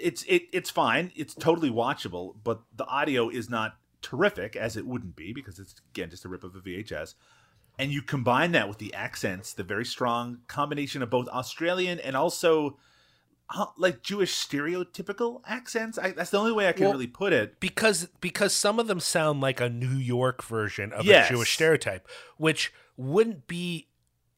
[0.00, 1.10] it's it it's fine.
[1.16, 5.74] It's totally watchable, but the audio is not terrific as it wouldn't be because it's
[5.92, 7.14] again just a rip of a VHS.
[7.78, 12.16] And you combine that with the accents, the very strong combination of both Australian and
[12.16, 12.78] also
[13.54, 15.98] uh, like Jewish stereotypical accents.
[15.98, 17.58] I, that's the only way I can Well, really put it.
[17.60, 21.28] because because some of them sound like a New York version of Yes.
[21.28, 23.88] a Jewish stereotype, which wouldn't be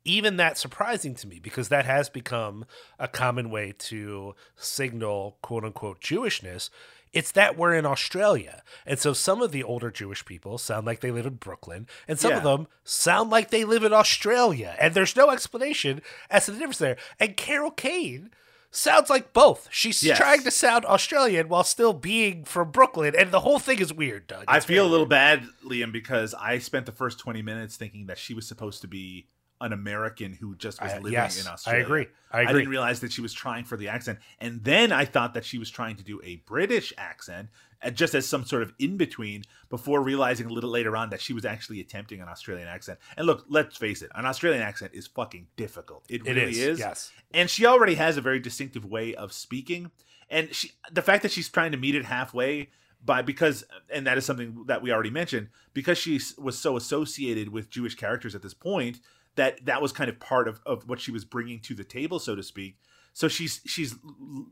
[0.06, 2.64] even that surprising to me because that has become
[2.98, 6.70] a common way to signal quote unquote Jewishness.
[7.12, 8.62] It's that we're in Australia.
[8.84, 12.18] And so some of the older Jewish people sound like they live in Brooklyn, and
[12.18, 14.76] some of them sound like they live in Australia.
[14.78, 16.98] And there's no explanation as to the difference there.
[17.18, 18.32] And Carol Kane
[18.70, 19.66] sounds like both.
[19.70, 20.18] She's Yes.
[20.18, 24.26] trying to sound Australian while still being from Brooklyn, and the whole thing is weird,
[24.26, 24.44] Doug.
[24.46, 25.08] I feel a little weird.
[25.10, 28.88] bad, Liam, because I spent the first 20 minutes thinking that she was supposed to
[28.88, 29.28] be
[29.60, 31.80] an American who just was I- living yes, in Australia.
[31.80, 32.06] I agree.
[32.30, 32.50] I agree.
[32.50, 34.18] I didn't realize that she was trying for the accent.
[34.40, 37.48] And then I thought that she was trying to do a British accent,
[37.82, 41.20] uh, just as some sort of in between, before realizing a little later on that
[41.20, 42.98] she was actually attempting an Australian accent.
[43.16, 46.04] And look, let's face it, an Australian accent is fucking difficult.
[46.08, 46.78] It, It really is, is.
[46.78, 47.12] yes.
[47.32, 49.90] And she already has a very distinctive way of speaking.
[50.28, 52.70] And she the fact that she's trying to meet it halfway
[53.04, 57.50] by because and that is something that we already mentioned because she was so associated
[57.50, 58.98] with Jewish characters at this point
[59.36, 62.18] that that was kind of part of, of what she was bringing to the table
[62.18, 62.78] so to speak.
[63.12, 64.46] So she's she's l-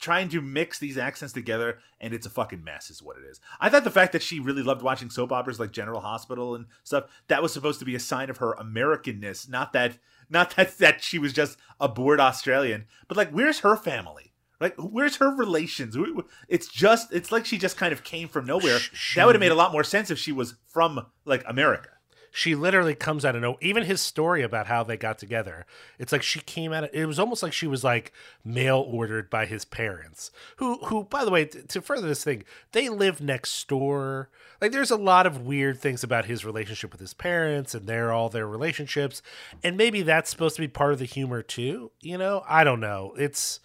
[0.00, 3.40] trying to mix these accents together and it's a fucking mess is what it is.
[3.60, 6.66] I thought the fact that she really loved watching soap operas like general hospital and
[6.82, 10.76] stuff that was supposed to be a sign of her americanness not that not that
[10.78, 12.86] that she was just a bored australian.
[13.08, 14.32] But like where's her family?
[14.60, 15.96] Like where's her relations?
[16.48, 18.78] It's just it's like she just kind of came from nowhere.
[18.78, 21.90] Sh- that would have made a lot more sense if she was from like america
[22.34, 23.58] She literally comes out of no.
[23.60, 25.66] Even his story about how they got together,
[25.98, 26.84] it's like she came out.
[26.84, 28.10] Of, it was almost like she was like
[28.42, 32.44] mail ordered by his parents, who, who, by the way, t- to further this thing,
[32.72, 34.30] they live next door.
[34.62, 38.12] Like, there's a lot of weird things about his relationship with his parents and their
[38.12, 39.20] all their relationships,
[39.62, 41.90] and maybe that's supposed to be part of the humor too.
[42.00, 43.12] You know, I don't know.
[43.18, 43.60] It's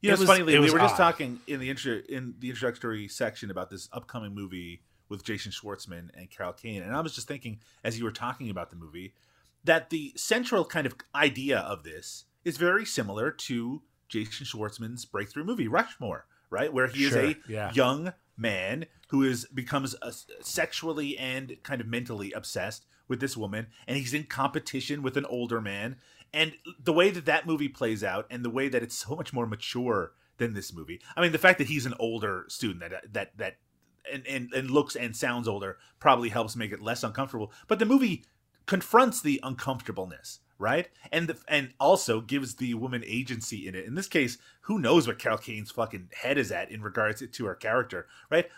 [0.00, 0.54] You know, It it's was- funny.
[0.54, 4.34] It we were just talking in the intro in the introductory section about this upcoming
[4.34, 4.80] movie
[5.12, 8.50] with Jason Schwartzman and Carol Kane, and I was just thinking as you were talking
[8.50, 9.14] about the movie
[9.62, 15.44] that the central kind of idea of this is very similar to Jason Schwartzman's breakthrough
[15.44, 16.72] movie Rushmore, right?
[16.72, 17.72] Where he is a yeah.
[17.72, 20.10] young man who is becomes uh
[20.40, 25.26] sexually and kind of mentally obsessed with this woman, and he's in competition with an
[25.26, 25.96] older man.
[26.32, 29.34] And the way that that movie plays out, and the way that it's so much
[29.34, 31.00] more mature than this movie.
[31.14, 33.56] I mean, the fact that he's an older student that that that
[34.10, 37.52] and, and, and looks and sounds older probably helps make it less uncomfortable.
[37.68, 38.24] But the movie
[38.66, 40.88] confronts the uncomfortableness, right?
[41.10, 43.84] And the, and also gives the woman agency in it.
[43.84, 47.44] In this case, who knows what Carol Kane's fucking head is at in regards to
[47.46, 48.48] her character, right?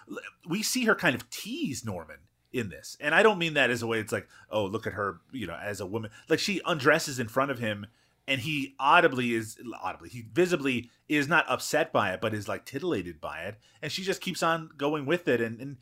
[0.47, 2.18] We see her kind of tease Norman
[2.53, 2.97] in this.
[3.01, 5.47] And I don't mean that as a way it's like, oh, look at her, you
[5.47, 6.11] know, as a woman.
[6.28, 7.86] Like she undresses in front of him
[8.27, 12.64] and he audibly is audibly he visibly is not upset by it but is like
[12.64, 15.77] titillated by it and she just keeps on going with it and, and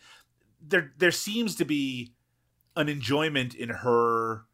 [0.61, 2.13] there there seems to be
[2.77, 4.45] an enjoyment in her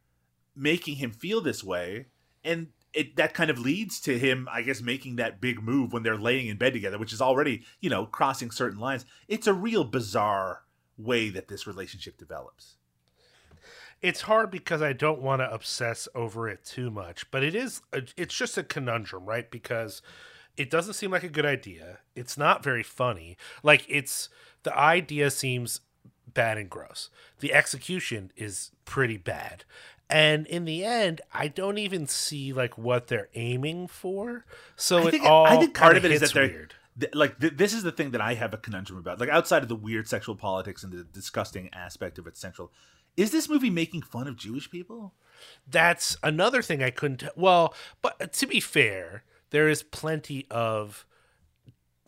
[0.55, 2.07] making him feel this way
[2.45, 6.03] and it that kind of leads to him i guess making that big move when
[6.03, 9.05] they're laying in bed together which is already you know crossing certain lines.
[9.29, 10.63] It's a real bizarre
[10.97, 12.78] way that this relationship develops
[14.01, 17.83] it's hard because I don't want to obsess over it too much, but it is
[17.93, 19.51] a, it's just a conundrum, right?
[19.51, 20.03] Because
[20.57, 21.99] it doesn't seem like a good idea.
[22.15, 23.37] It's not very funny.
[23.63, 24.29] Like it's
[24.63, 25.81] the idea seems
[26.27, 27.11] bad and gross.
[27.41, 29.65] The execution is pretty bad.
[30.11, 34.45] And in the end, I don't even see like what they're aiming for.
[34.77, 36.75] So I it think, all I think part kinda it is that they're weird.
[37.15, 39.21] like th- this is the thing that I have a conundrum about.
[39.21, 42.73] Like outside of the weird sexual politics and the disgusting aspect of its central,
[43.19, 45.13] is this movie making fun of Jewish people?
[45.71, 47.23] that's another thing I couldn't.
[47.37, 51.07] Well, but to be fair, there is plenty of,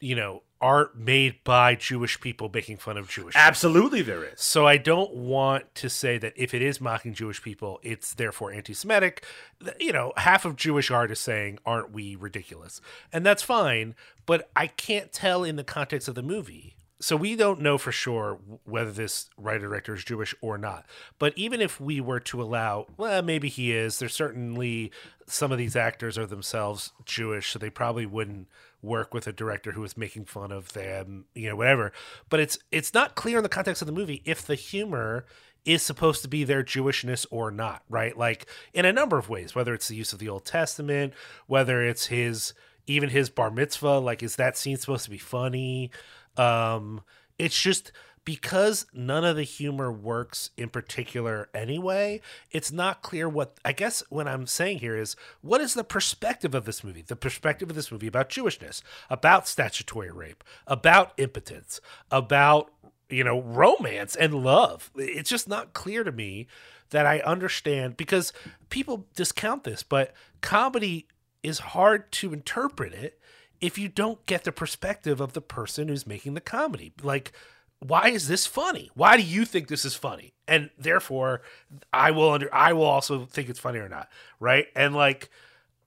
[0.00, 3.34] you know, art made by Jewish people making fun of Jewish.
[3.34, 3.46] people.
[3.46, 4.40] Absolutely, there is.
[4.40, 8.52] So I don't want to say that if it is mocking Jewish people, it's therefore
[8.52, 9.24] anti-Semitic.
[9.78, 12.80] You know, half of Jewish art is saying, "Aren't we ridiculous?"
[13.12, 13.94] And that's fine,
[14.26, 16.76] but I can't tell in the context of the movie.
[17.01, 20.84] So we don't know for sure whether this writer director is Jewish or not.
[21.18, 23.98] But even if we were to allow, well, maybe he is.
[23.98, 24.92] There's certainly
[25.26, 28.48] some of these actors are themselves Jewish, so they probably wouldn't
[28.82, 31.92] work with a director who is making fun of them, you know, whatever.
[32.28, 35.24] But it's it's not clear in the context of the movie if the humor
[35.64, 38.16] is supposed to be their Jewishness or not, right?
[38.16, 41.14] Like in a number of ways, whether it's the use of the Old Testament,
[41.46, 42.53] whether it's his
[42.86, 45.90] even his bar mitzvah like is that scene supposed to be funny
[46.37, 47.01] um
[47.39, 47.93] it's just
[48.24, 52.20] because none of the humor works in particular anyway
[52.51, 56.55] it's not clear what i guess what i'm saying here is what is the perspective
[56.55, 57.03] of this movie?
[57.03, 62.70] The perspective of this movie about jewishness about statutory rape about impotence about
[63.09, 64.91] you know romance and love.
[64.97, 66.47] It's just not clear to me
[66.91, 68.33] that i understand because
[68.68, 71.07] people discount this but comedy
[71.43, 73.20] is hard to interpret it
[73.61, 76.92] if you don't get the perspective of the person who's making the comedy.
[77.02, 77.32] Like,
[77.80, 78.90] why is this funny?
[78.94, 80.34] Why do you think this is funny?
[80.46, 81.42] And therefore,
[81.92, 84.08] I will under I will also think it's funny or not,
[84.38, 84.66] right?
[84.76, 85.30] And like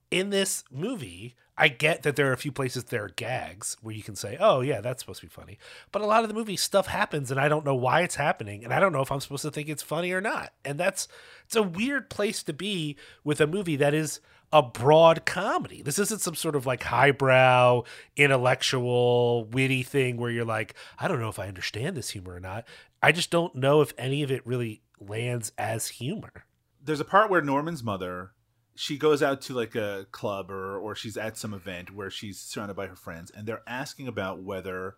[0.10, 3.94] in this movie, I get that there are a few places there are gags where
[3.94, 5.60] you can say, "Oh yeah, that's supposed to be funny,"
[5.92, 8.64] but a lot of the movie stuff happens, and I don't know why it's happening,
[8.64, 10.54] and I don't know if I'm supposed to think it's funny or not.
[10.66, 11.08] And that's
[11.46, 14.20] it's a weird place to be with a movie that is
[14.54, 15.82] a broad comedy.
[15.82, 17.84] This isn't some sort of like highbrow,
[18.16, 22.40] intellectual, witty thing where you're like, I don't know if I understand this humor or
[22.40, 22.66] not.
[23.02, 26.46] I just don't know if any of it really lands as humor.
[26.82, 28.32] There's a part where Norman's mother
[28.76, 32.40] she goes out to like a club or or she's at some event where she's
[32.40, 34.96] surrounded by her friends and they're asking about whether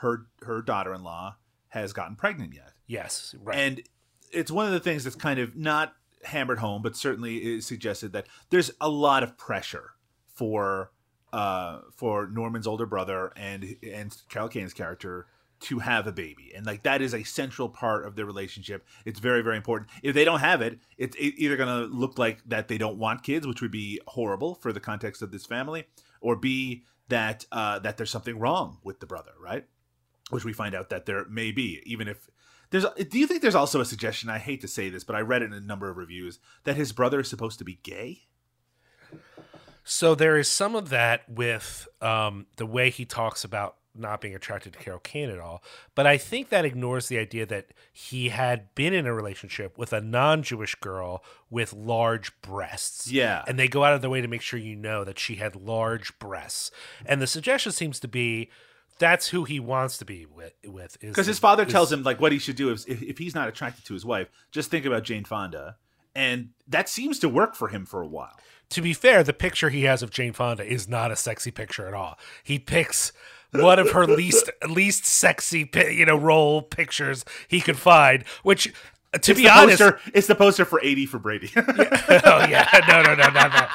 [0.00, 1.36] her her daughter-in-law
[1.68, 2.72] has gotten pregnant yet.
[2.86, 3.56] Yes, right.
[3.56, 3.82] And
[4.32, 5.94] it's one of the things that's kind of not
[6.24, 9.92] hammered home, but certainly is suggested that there's a lot of pressure
[10.26, 10.92] for
[11.32, 15.26] uh for Norman's older brother and and Carol Kane's character
[15.60, 16.52] to have a baby.
[16.56, 18.86] And like that is a central part of their relationship.
[19.04, 19.90] It's very very important.
[20.02, 23.46] If they don't have it it's either to look like that they don't want kids
[23.46, 25.84] which would be horrible for the context of this family
[26.20, 29.66] or b that uh that there's something wrong with the brother right?
[30.30, 32.28] Which we find out that there may be even if
[32.70, 35.20] there's do you think there's also a suggestion i hate to say this but i
[35.20, 38.22] read it in a number of reviews that his brother is supposed to be gay
[39.84, 44.34] So there is some of that with um, the way he talks about not being
[44.36, 45.64] attracted to Carol Kane at all.
[45.96, 49.92] But I think that ignores the idea that he had been in a relationship with
[49.92, 53.10] a non Jewish girl with large breasts.
[53.10, 53.42] Yeah.
[53.48, 55.56] And they go out of their way to make sure you know that she had
[55.56, 56.70] large breasts.
[57.04, 58.50] And the suggestion seems to be
[59.00, 60.52] that's who he wants to be with.
[60.64, 63.34] with because his father tells him like what he should do is if, if he's
[63.34, 65.76] not attracted to his wife just think about jane fonda
[66.14, 68.36] and that seems to work for him for a while
[68.70, 71.86] to be fair, the picture he has of Jane Fonda is not a sexy picture
[71.86, 72.18] at all.
[72.42, 73.12] He picks
[73.50, 78.72] one of her least least sexy you know role pictures he could find, which
[79.12, 83.02] to it's be honest, poster, it's the poster for 80 for brady oh yeah, no,
[83.02, 83.66] no, no, no, no.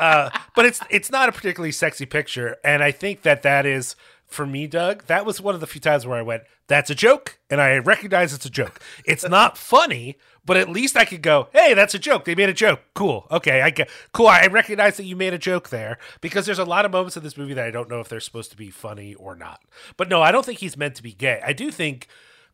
[0.00, 3.94] Uh, but it's it's not a particularly sexy picture, and I think that that is
[4.30, 5.06] for me, Doug.
[5.06, 7.76] That was one of the few times where I went, "That's a joke," and I
[7.78, 8.80] recognize it's a joke.
[9.04, 12.24] It's not funny, but at least I could go, "Hey, that's a joke.
[12.24, 12.80] They made a joke.
[12.94, 13.26] Cool.
[13.30, 14.28] Okay, I get cool.
[14.28, 17.22] I recognize that you made a joke there because there's a lot of moments in
[17.22, 19.60] this movie that I don't know if they're supposed to be funny or not.
[19.96, 21.40] But no, I don't think he's meant to be gay.
[21.44, 22.06] I do think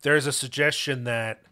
[0.03, 1.43] there's a suggestion that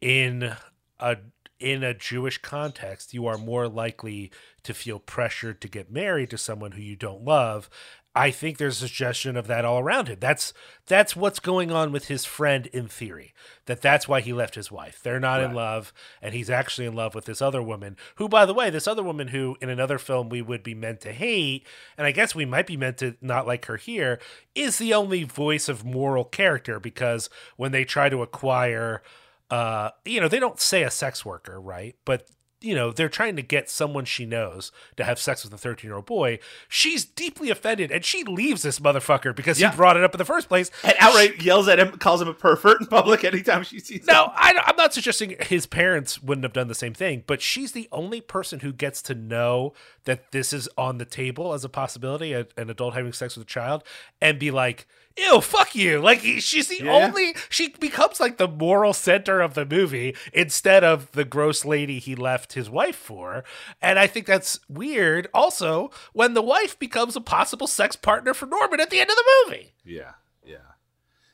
[0.00, 0.54] in
[0.98, 1.16] a
[1.58, 4.30] in a Jewish context, you are more likely
[4.62, 7.68] to feel pressured to get married to someone who you don't love.
[8.14, 10.18] I think there's a suggestion of that all around him.
[10.20, 10.52] That's
[10.86, 13.32] that's what's going on with his friend in theory.
[13.66, 15.00] That that's why he left his wife.
[15.00, 17.96] They're not in love, and he's actually in love with this other woman.
[18.16, 21.00] Who, by the way, this other woman who in another film we would be meant
[21.02, 21.64] to hate,
[21.96, 24.18] and I guess we might be meant to not like her here,
[24.56, 29.02] is the only voice of moral character because when they try to acquire
[29.50, 31.96] uh, you know, they don't say a sex worker, right?
[32.04, 32.28] But
[32.62, 35.88] you know, they're trying to get someone she knows to have sex with a 13
[35.88, 36.38] year old boy.
[36.68, 39.70] She's deeply offended and she leaves this motherfucker because Yeah.
[39.70, 40.70] he brought it up in the first place.
[40.84, 44.06] and outright yells at him calls him a pervert in public anytime she sees him
[44.08, 47.72] No, I, I'm not suggesting his parents wouldn't have done the same thing, but she's
[47.72, 49.72] the only person who gets to know
[50.04, 53.46] that this is on the table as a possibility, a, an adult having sex with
[53.46, 53.84] a child,
[54.20, 54.86] and be like,
[55.16, 56.00] ew, fuck you.
[56.00, 56.92] Like, she's the Yeah.
[56.92, 61.98] only, she becomes like the moral center of the movie instead of the gross lady
[61.98, 63.44] he left his wife for.
[63.82, 68.46] And I think that's weird also when the wife becomes a possible sex partner for
[68.46, 69.72] Norman at the end of the movie.
[69.84, 70.12] Yeah,
[70.44, 70.56] yeah.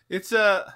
[0.08, 0.74] It's a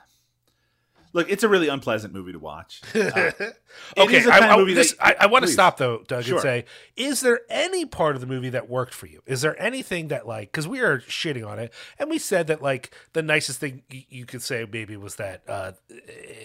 [1.12, 1.30] look.
[1.30, 2.80] It's a really unpleasant movie to watch.
[3.96, 6.34] Uh, okay, I, I- this- that- I, I want to stop though, Doug, Sure.
[6.38, 6.64] and say,
[6.96, 9.22] is there any part of the movie that worked for you?
[9.26, 12.62] Is there anything that like, because we are shitting on it, and we said that
[12.62, 15.72] like the nicest thing y- you could say maybe was that, uh,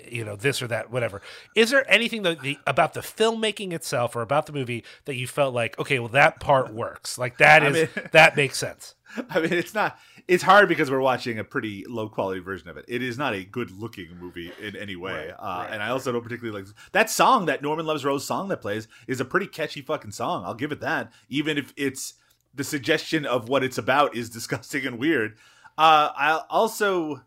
[0.07, 1.19] you know, this or that, whatever.
[1.55, 5.25] Is there anything that the, about the filmmaking itself or about the movie that you
[5.25, 8.93] felt like, okay, well that part works, like that is mean- that makes sense?
[9.29, 9.97] I mean, it's not.
[10.27, 12.85] It's hard because we're watching a pretty low quality version of it.
[12.87, 16.23] It is not a good looking movie in any way, uh, and I also don't
[16.23, 17.45] particularly like that song.
[17.45, 20.43] That Norman Loves Rose song that plays is a pretty catchy fucking song.
[20.45, 22.15] I'll give it that, even if it's
[22.53, 25.37] the suggestion of what it's about is disgusting and weird.
[25.77, 27.21] Uh, I also,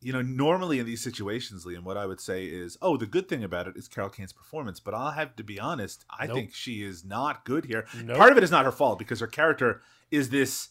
[0.00, 3.28] you know, normally in these situations, Liam, what I would say is, oh, the good
[3.28, 4.78] thing about it is Carol Kane's performance.
[4.80, 6.36] But I'll have to be honest, I Nope.
[6.36, 7.86] think she is not good here.
[8.04, 8.16] Nope.
[8.16, 10.68] Part of it is not her fault because her character is this.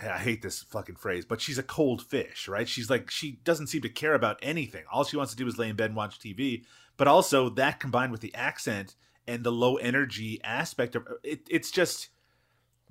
[0.00, 2.68] I hate this fucking phrase, but she's a cold fish, right?
[2.68, 4.82] She's like she doesn't seem to care about anything.
[4.90, 6.64] All she wants to do is lay in bed and watch TV.
[6.96, 8.96] But also that combined with the accent
[9.28, 12.08] and the low energy aspect of it, it's just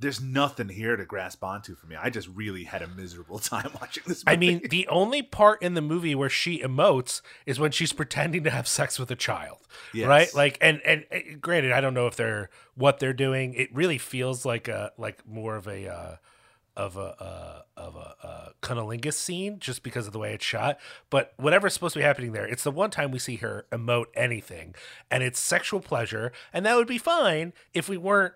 [0.01, 1.95] there's nothing here to grasp onto for me.
[1.95, 4.25] I just really had a miserable time watching this.
[4.25, 4.35] Movie.
[4.35, 8.43] I mean, the only part in the movie where she emotes is when she's pretending
[8.43, 9.59] to have sex with a child,
[9.93, 10.07] Yes.
[10.07, 10.33] right?
[10.35, 11.05] Like, and, and
[11.39, 13.53] granted, I don't know if they're what they're doing.
[13.53, 16.15] It really feels like a like more of a uh,
[16.75, 20.79] of a uh, of a uh, cunnilingus scene just because of the way it's shot.
[21.09, 24.05] But whatever's supposed to be happening there, it's the one time we see her emote
[24.15, 24.73] anything,
[25.11, 28.33] and it's sexual pleasure, and that would be fine if we weren't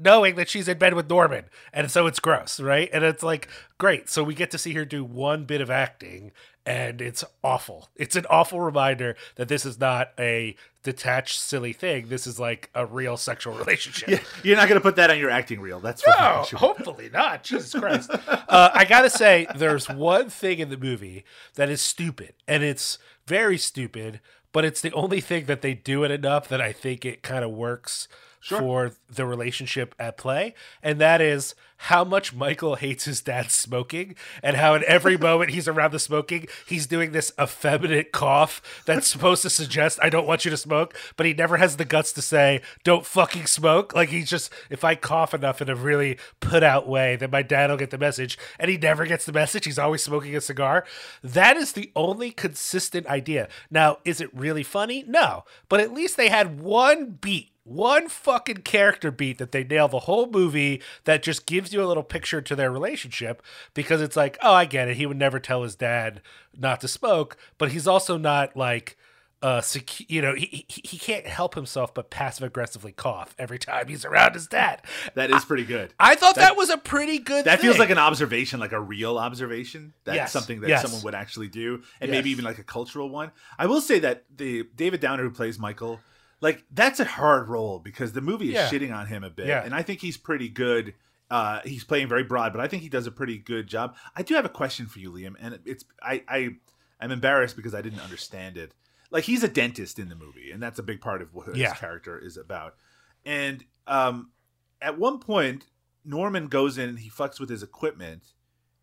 [0.00, 1.44] knowing that she's in bed with Norman.
[1.72, 2.88] And so it's gross, right?
[2.92, 4.08] And it's like, great.
[4.08, 6.32] So we get to see her do one bit of acting
[6.66, 7.88] and it's awful.
[7.96, 12.08] It's an awful reminder that this is not a detached, silly thing.
[12.08, 14.08] This is like a real sexual relationship.
[14.10, 15.80] Yeah, you're not going to put that on your acting reel.
[15.80, 16.58] That's No, sure.
[16.58, 17.42] hopefully not.
[17.42, 18.10] Jesus Christ.
[18.28, 21.24] uh, I gotta say, there's one thing in the movie
[21.54, 24.20] that is stupid, and it's very stupid,
[24.52, 27.44] but it's the only thing that they do it enough that I think it kind
[27.44, 28.08] of works
[28.56, 34.16] for the relationship at play, and that is how much Michael hates his dad smoking,
[34.42, 39.06] and how in every moment he's around the smoking, he's doing this effeminate cough that's
[39.12, 42.12] supposed to suggest I don't want you to smoke, but he never has the guts
[42.12, 43.94] to say don't fucking smoke.
[43.94, 47.42] Like he's just if I cough enough in a really put out way, then my
[47.42, 49.64] dad will get the message, and he never gets the message.
[49.64, 50.84] He's always smoking a cigar.
[51.22, 53.48] That is the only consistent idea.
[53.70, 55.04] Now, is it really funny?
[55.06, 59.88] No, but at least they had one beat one fucking character beat that they nail
[59.88, 63.42] the whole movie that just gives you a little picture to their relationship
[63.74, 64.96] because it's like, oh, I get it.
[64.96, 66.22] He would never tell his dad
[66.56, 68.96] not to smoke, but he's also not like,
[69.40, 73.58] uh, secu- you know, he, he he can't help himself but passive aggressively cough every
[73.58, 74.82] time he's around his dad.
[75.14, 75.94] That is pretty good.
[76.00, 77.44] I thought that, was a pretty good.
[77.44, 79.92] That feels like an observation, like a real observation.
[80.02, 80.82] That's Yes, something that yes.
[80.82, 82.16] someone would actually do, and Yes.
[82.16, 83.30] maybe even like a cultural one.
[83.56, 86.00] I will say that the David Downer who plays Michael,
[86.40, 88.68] like that's a hard role because the movie is Yeah.
[88.68, 89.64] shitting on him a bit, Yeah.
[89.64, 90.94] and I think he's pretty good.
[91.30, 93.96] Uh, he's playing very broad, but I think he does a pretty good job.
[94.16, 96.56] I do have a question for you, Liam, and it's I I
[97.00, 98.72] I'm embarrassed because I didn't understand it.
[99.10, 101.70] Like he's a dentist in the movie, and that's a big part of what Yeah.
[101.70, 102.76] his character is about.
[103.24, 104.30] And um,
[104.80, 105.66] at one point,
[106.04, 108.32] Norman goes in and he fucks with his equipment,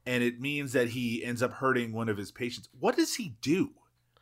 [0.06, 2.70] and it means that he ends up hurting one of his patients.
[2.80, 3.72] What does he do?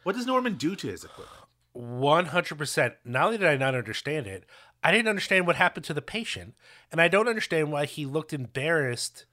[0.04, 1.43] What does Norman do to his equipment?
[1.74, 2.94] One hundred percent.
[3.04, 4.46] Not only did I not understand it,
[4.84, 6.54] I didn't understand what happened to the patient,
[6.92, 9.26] and I don't understand why he looked embarrassed.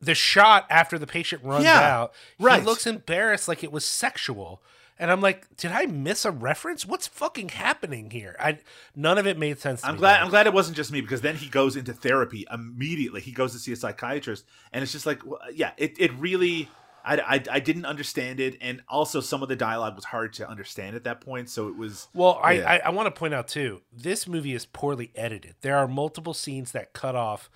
[0.00, 2.60] The shot after the patient runs Yeah, out, right.
[2.60, 4.62] he looks embarrassed, like it was sexual.
[4.98, 6.86] And I'm like, did I miss a reference?
[6.86, 8.36] What's fucking happening here?
[8.38, 8.58] I
[8.94, 9.80] none of it made sense.
[9.80, 10.14] To I'm me, glad.
[10.16, 10.24] man.
[10.24, 13.20] I'm glad it wasn't just me because then he goes into therapy immediately.
[13.20, 16.68] He goes to see a psychiatrist, and it's just like, well, yeah, it it really.
[17.04, 20.48] I, I, I didn't understand it, and also some of the dialogue was hard to
[20.48, 21.50] understand at that point.
[21.50, 22.70] So it was Well, I, Yeah.
[22.70, 25.56] I, I want to point out too, this movie is poorly edited.
[25.60, 27.50] There are multiple scenes that cut off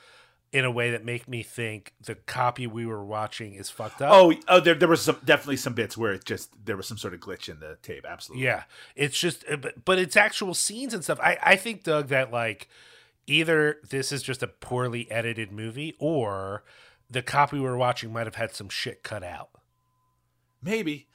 [0.51, 4.11] in a way that make me think the copy we were watching is fucked up.
[4.13, 6.97] oh oh there there was some definitely some bits where it just there was some
[6.97, 8.07] sort of glitch in the tape.
[8.09, 8.63] Absolutely, Yeah,
[8.97, 11.21] it's just, uh, but, but it's actual scenes and stuff.
[11.23, 12.69] I, I think, Doug, that like
[13.27, 16.65] either this is just a poorly edited movie or
[17.11, 19.51] the copy we were watching might have had some shit cut out.
[20.63, 21.09] Maybe.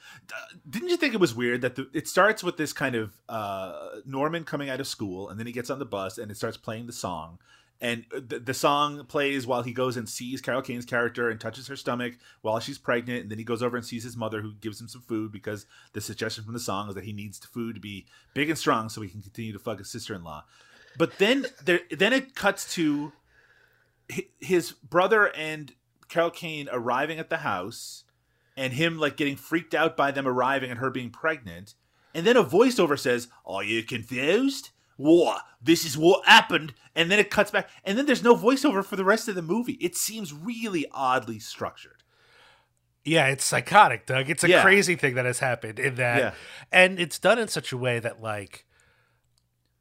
[0.69, 3.99] Didn't you think it was weird that the, it starts with this kind of uh,
[4.05, 6.55] Norman coming out of school, and then he gets on the bus and it starts
[6.55, 7.39] playing the song,
[7.81, 11.67] and the, the song plays while he goes and sees Carol Kane's character and touches
[11.67, 14.53] her stomach while she's pregnant, and then he goes over and sees his mother who
[14.53, 17.47] gives him some food because the suggestion from the song is that he needs the
[17.47, 20.45] food to be big and strong so he can continue to fuck his sister-in-law.
[20.97, 23.11] But then there, then it cuts to
[24.39, 25.73] his brother and
[26.13, 28.03] Carol Kane arriving at the house
[28.55, 31.73] and him like getting freaked out by them arriving and her being pregnant.
[32.13, 34.69] And then a voiceover says, Are you confused?
[34.97, 35.41] What?
[35.59, 36.75] This is what happened.
[36.95, 37.67] And then it cuts back.
[37.83, 39.73] And then there's no voiceover for the rest of the movie.
[39.81, 42.03] It seems really oddly structured.
[43.03, 44.29] Yeah, it's psychotic, Doug.
[44.29, 44.61] It's a Yeah.
[44.61, 46.33] crazy thing that has happened in that, Yeah.
[46.71, 48.65] and it's done in such a way that like.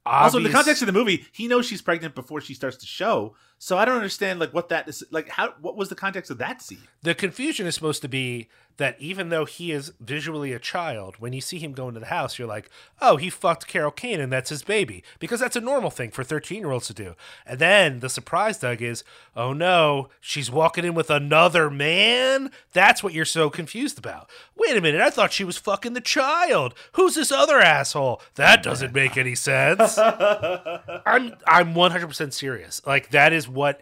[0.05, 2.85] Also, in the context of the movie, he knows she's pregnant before she starts to
[2.85, 3.35] show.
[3.63, 6.37] So I don't understand like what that is like how what was the context of
[6.39, 6.85] that scene?
[7.01, 11.33] the confusion is supposed to be that even though he is visually a child, when
[11.33, 12.69] you see him go into the house, you're like,
[13.01, 15.03] oh, he fucked Carol Kane and that's his baby.
[15.19, 17.15] Because that's a normal thing for 13 year olds to do.
[17.45, 19.03] And then the surprise, Doug, is,
[19.35, 22.51] oh no, she's walking in with another man?
[22.71, 24.29] That's what you're so confused about.
[24.55, 26.73] Wait a minute, I thought she was fucking the child.
[26.93, 28.21] Who's this other asshole?
[28.35, 29.97] That doesn't make any sense.
[29.99, 32.81] I'm I'm 100% serious.
[32.87, 33.81] Like that is what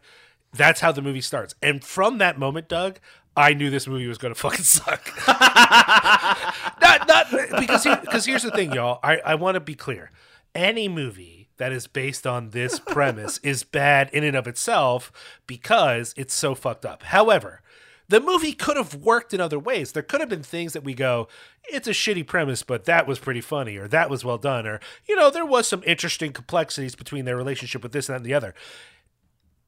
[0.53, 1.55] that's how the movie starts.
[1.61, 2.99] And from that moment, Doug,
[3.35, 5.11] I knew this movie was going to fucking suck.
[5.27, 7.27] not not
[7.59, 8.99] because because here's the thing, y'all.
[9.03, 10.11] I I want to be clear.
[10.53, 15.11] Any movie that is based on this premise is bad in and of itself
[15.47, 17.03] because it's so fucked up.
[17.03, 17.61] However,
[18.09, 19.91] the movie could have worked in other ways.
[19.91, 21.27] There could have been things that we go,
[21.69, 24.79] it's a shitty premise, but that was pretty funny, or that was well done, or,
[25.07, 28.25] you know, there was some interesting complexities between their relationship with this and that and
[28.25, 28.53] the other.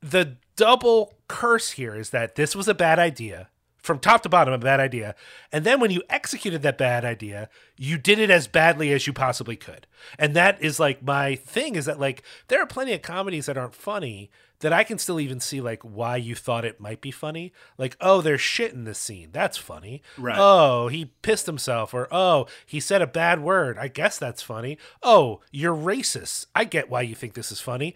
[0.03, 3.49] The double curse here is that this was a bad idea.
[3.77, 5.13] From top to bottom, a bad idea.
[5.51, 9.11] And then when you executed that bad idea, you did it as badly as you
[9.11, 9.87] possibly could.
[10.17, 13.57] And that is like my thing is that, like, there are plenty of comedies that
[13.57, 14.29] aren't funny
[14.63, 17.51] that I can still even see like why you thought it might be funny.
[17.77, 19.29] Like, oh, there's shit in this scene.
[19.33, 20.01] That's funny.
[20.17, 20.37] Right.
[20.39, 23.77] Oh, he pissed himself, or oh, he said a bad word.
[23.77, 24.77] I guess that's funny.
[25.03, 26.47] Oh, you're racist.
[26.55, 27.95] I get why you think this is funny.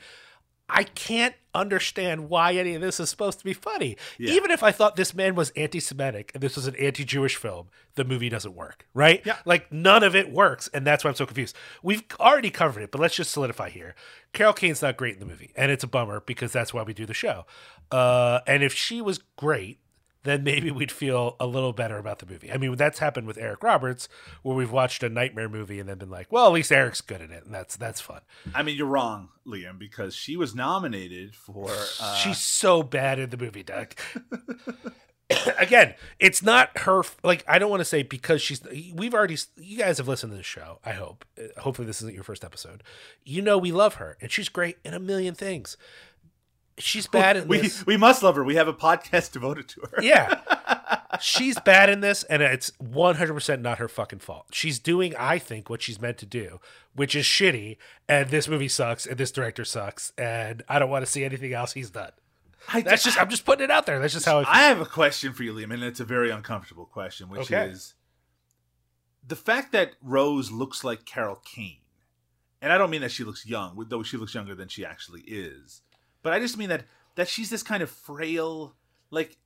[0.69, 3.97] I can't understand why any of this is supposed to be funny.
[4.17, 4.33] Yeah.
[4.33, 7.35] Even if I thought this man was anti Semitic and this was an anti Jewish
[7.35, 9.21] film, the movie doesn't work, right?
[9.25, 9.37] Yeah.
[9.45, 10.69] Like none of it works.
[10.73, 11.55] And that's why I'm so confused.
[11.81, 13.95] We've already covered it, but let's just solidify here.
[14.33, 15.51] Carol Kane's not great in the movie.
[15.55, 17.45] And it's a bummer because that's why we do the show.
[17.91, 19.79] Uh, and if she was great,
[20.27, 22.51] then maybe we'd feel a little better about the movie.
[22.51, 24.07] I mean, that's happened with Eric Roberts,
[24.43, 27.21] where we've watched a nightmare movie and then been like, well, at least Eric's good
[27.21, 28.21] in it, and that's that's fun.
[28.53, 31.69] I mean, you're wrong, Liam, because she was nominated for.
[31.99, 33.93] Uh, She's so bad in the movie, Doug.
[35.59, 37.03] Again, it's not her.
[37.21, 38.61] Like, I don't want to say because she's.
[38.93, 39.35] We've already.
[39.57, 40.79] You guys have listened to the show.
[40.85, 41.25] I hope.
[41.37, 42.81] Uh, Hopefully, this isn't your first episode.
[43.25, 45.75] You know, we love her, and she's great in a million things.
[46.79, 47.85] She's bad in we this.
[47.85, 48.43] we must love her.
[48.43, 50.03] We have a podcast devoted to her.
[50.03, 50.41] Yeah.
[51.21, 54.47] she's bad in this, and it's 100% not her fucking fault.
[54.51, 56.59] She's doing, I think, what she's meant to do,
[56.95, 61.05] which is shitty, and this movie sucks, and this director sucks, and I don't want
[61.05, 62.11] to see anything else he's done.
[62.73, 63.97] I, That's just, I'm just putting it out there.
[63.99, 64.51] That's just how I feel.
[64.53, 67.69] I have a question for you, Liam, and it's a very uncomfortable question, which Okay.
[67.69, 67.93] is
[69.25, 71.79] the fact that Rose looks like Carol Kane,
[72.61, 75.21] and I don't mean that she looks young, though she looks younger than she actually
[75.21, 75.81] is,
[76.27, 76.83] but I just mean that
[77.15, 78.75] that she's this kind of frail,
[79.11, 79.37] like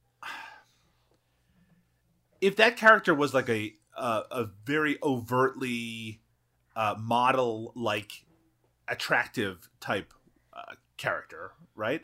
[2.42, 6.22] if that character was like a a very overtly
[6.76, 8.26] uh, model like
[8.88, 10.12] attractive type
[10.54, 12.02] uh, character, right?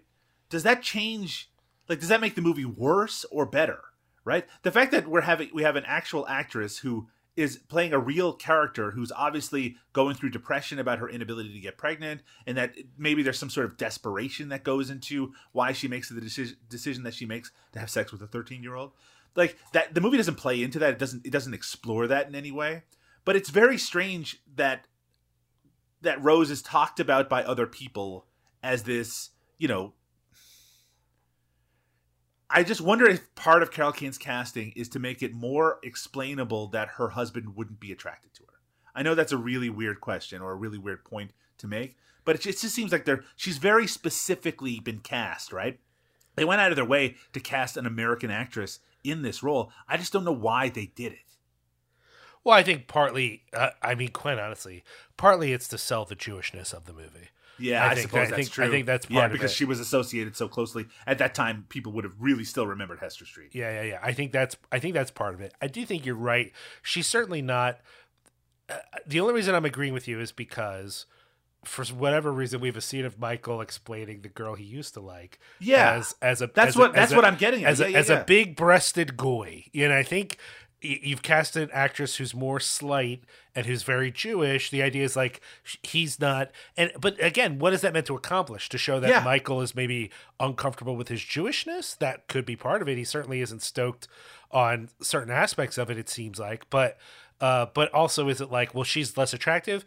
[0.51, 1.49] Does that change?
[1.89, 3.79] Like, does that make the movie worse or better?
[4.23, 4.45] Right?
[4.61, 7.07] The fact that we're having we have an actual actress who
[7.37, 11.77] is playing a real character who's obviously going through depression about her inability to get
[11.77, 16.09] pregnant, and that maybe there's some sort of desperation that goes into why she makes
[16.09, 18.91] the decision decision that she makes to have sex with a 13 year old.
[19.35, 20.89] Like that, the movie doesn't play into that.
[20.93, 21.25] It doesn't.
[21.25, 22.83] It doesn't explore that in any way.
[23.23, 24.87] But it's very strange that
[26.01, 28.25] that Rose is talked about by other people
[28.63, 29.29] as this,
[29.59, 29.93] you know.
[32.49, 36.67] I just wonder if part of Carol Kane's casting is to make it more explainable
[36.67, 38.59] that her husband wouldn't be attracted to her.
[38.95, 42.35] I know that's a really weird question or a really weird point to make, but
[42.35, 45.79] it just, it just seems like they're she's very specifically been cast, right?
[46.35, 49.71] They went out of their way to cast an American actress in this role.
[49.87, 51.19] I just don't know why they did it.
[52.43, 54.83] Well, I think partly, uh, I mean, quite honestly,
[55.17, 57.29] partly it's to sell the Jewishness of the movie.
[57.59, 58.65] Yeah, I I, think- suppose that's think- true.
[58.65, 61.65] I think that's yeah, part of because she was associated so closely at that time.
[61.69, 63.49] People would have really still remembered Hester Street.
[63.53, 63.99] Yeah, yeah, yeah.
[64.01, 65.53] I think that's I think that's part of it.
[65.61, 66.51] I do think you're right.
[66.81, 67.79] She's certainly not.
[68.69, 71.05] Uh, the only reason I'm agreeing with you is because,
[71.63, 74.99] for whatever reason, we have a scene of Michael explaining the girl he used to
[74.99, 75.39] like.
[75.59, 75.93] Yeah.
[75.93, 77.71] as as a That's as what- as that's a- what I'm getting at.
[77.71, 78.19] as Yeah, a yeah, as yeah.
[78.21, 79.63] a big breasted goy.
[79.71, 80.37] You know, I think
[80.81, 83.23] you've cast an actress who's more slight
[83.55, 84.69] and who's very Jewish.
[84.69, 85.41] The idea is like
[85.81, 88.69] he's not, and but again, what is that meant to accomplish?
[88.69, 89.23] To show that Yeah.
[89.23, 91.97] Michael is maybe uncomfortable with his Jewishness?
[91.97, 92.97] That could be part of it.
[92.97, 94.07] He certainly isn't stoked
[94.51, 95.97] on certain aspects of it.
[95.97, 96.97] It seems like, but
[97.41, 99.83] uh, but also is it like, well, she's less attractive?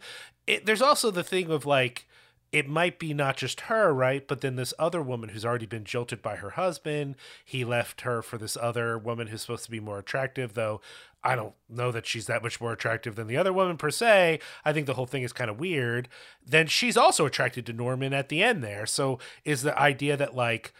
[0.47, 2.07] It, there's also the thing of like
[2.51, 4.27] it might be not just her, right?
[4.27, 7.15] But then this other woman who's already been jilted by her husband,
[7.45, 10.81] he left her for this other woman who's supposed to be more attractive, though
[11.23, 14.39] I don't know that she's that much more attractive than the other woman per se.
[14.65, 16.09] I think the whole thing is kind of weird.
[16.45, 18.85] Then she's also attracted to Norman at the end there.
[18.85, 20.73] So is the idea that like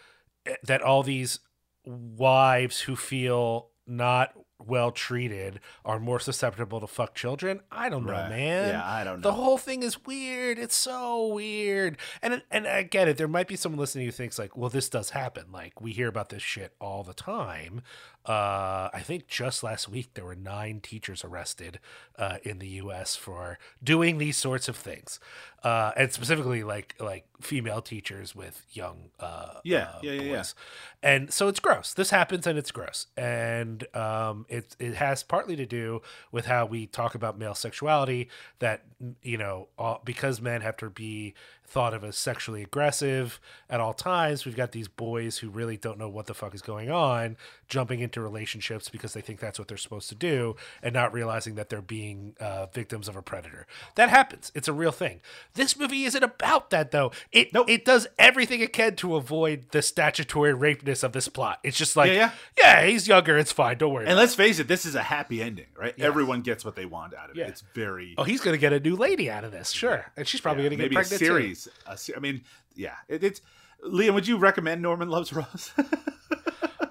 [0.46, 1.40] eh, that all these
[1.86, 4.34] wives who feel not
[4.68, 7.62] well treated are more susceptible to fuck children.
[7.72, 8.30] I don't know, Right.
[8.30, 8.70] man.
[8.70, 9.30] Yeah, I don't know.
[9.30, 10.58] The whole thing is weird.
[10.60, 11.98] It's so weird.
[12.22, 13.18] And and I get it.
[13.18, 15.46] There might be someone listening who thinks like, well, this does happen.
[15.52, 17.82] Like we hear about this shit all the time.
[18.26, 21.80] Uh, I think just last week there were nine teachers arrested
[22.18, 23.16] uh, in the U.S.
[23.16, 25.20] for doing these sorts of things,
[25.64, 30.38] uh, and specifically like like female teachers with young uh, Yeah, uh, yeah, yeah, yeah.
[30.38, 30.56] boys.
[31.02, 31.94] And so it's gross.
[31.94, 33.08] This happens and it's gross.
[33.18, 38.30] And um, it, it has partly to do with how we talk about male sexuality
[38.60, 38.84] that,
[39.24, 41.34] you know, all, because men have to be
[41.72, 43.40] thought of as sexually aggressive
[43.70, 46.62] at all times, we've got these boys who really don't know what the fuck is
[46.62, 47.38] going on
[47.70, 51.56] jumping into relationships because they think that's what they're supposed to do and not realizing
[51.56, 53.66] that they're being uh, victims of a predator.
[53.96, 54.52] That happens.
[54.54, 55.22] It's a real thing.
[55.54, 57.14] This movie isn't about that, though.
[57.32, 57.70] It, Nope.
[57.70, 61.60] it does everything it can to avoid the statutory rapeness of this plot.
[61.64, 63.38] It's just like, Yeah, yeah, he's younger.
[63.38, 63.78] It's fine.
[63.78, 64.08] Don't worry.
[64.08, 65.94] And let's face it, this is a happy ending, right?
[65.96, 66.08] Yeah.
[66.08, 67.46] Everyone gets what they want out of Yeah.
[67.46, 67.50] it.
[67.52, 68.16] It's very.
[68.18, 69.72] Oh, he's going to get a new lady out of this.
[69.72, 70.12] Sure.
[70.18, 71.20] And she's probably yeah, going to get maybe a pregnant.
[71.56, 71.61] too.
[71.62, 72.10] Series.
[72.10, 72.42] A I mean,
[72.76, 73.42] yeah, it, it's
[73.86, 74.14] Liam.
[74.14, 75.72] Would you recommend Norman Loves Rose?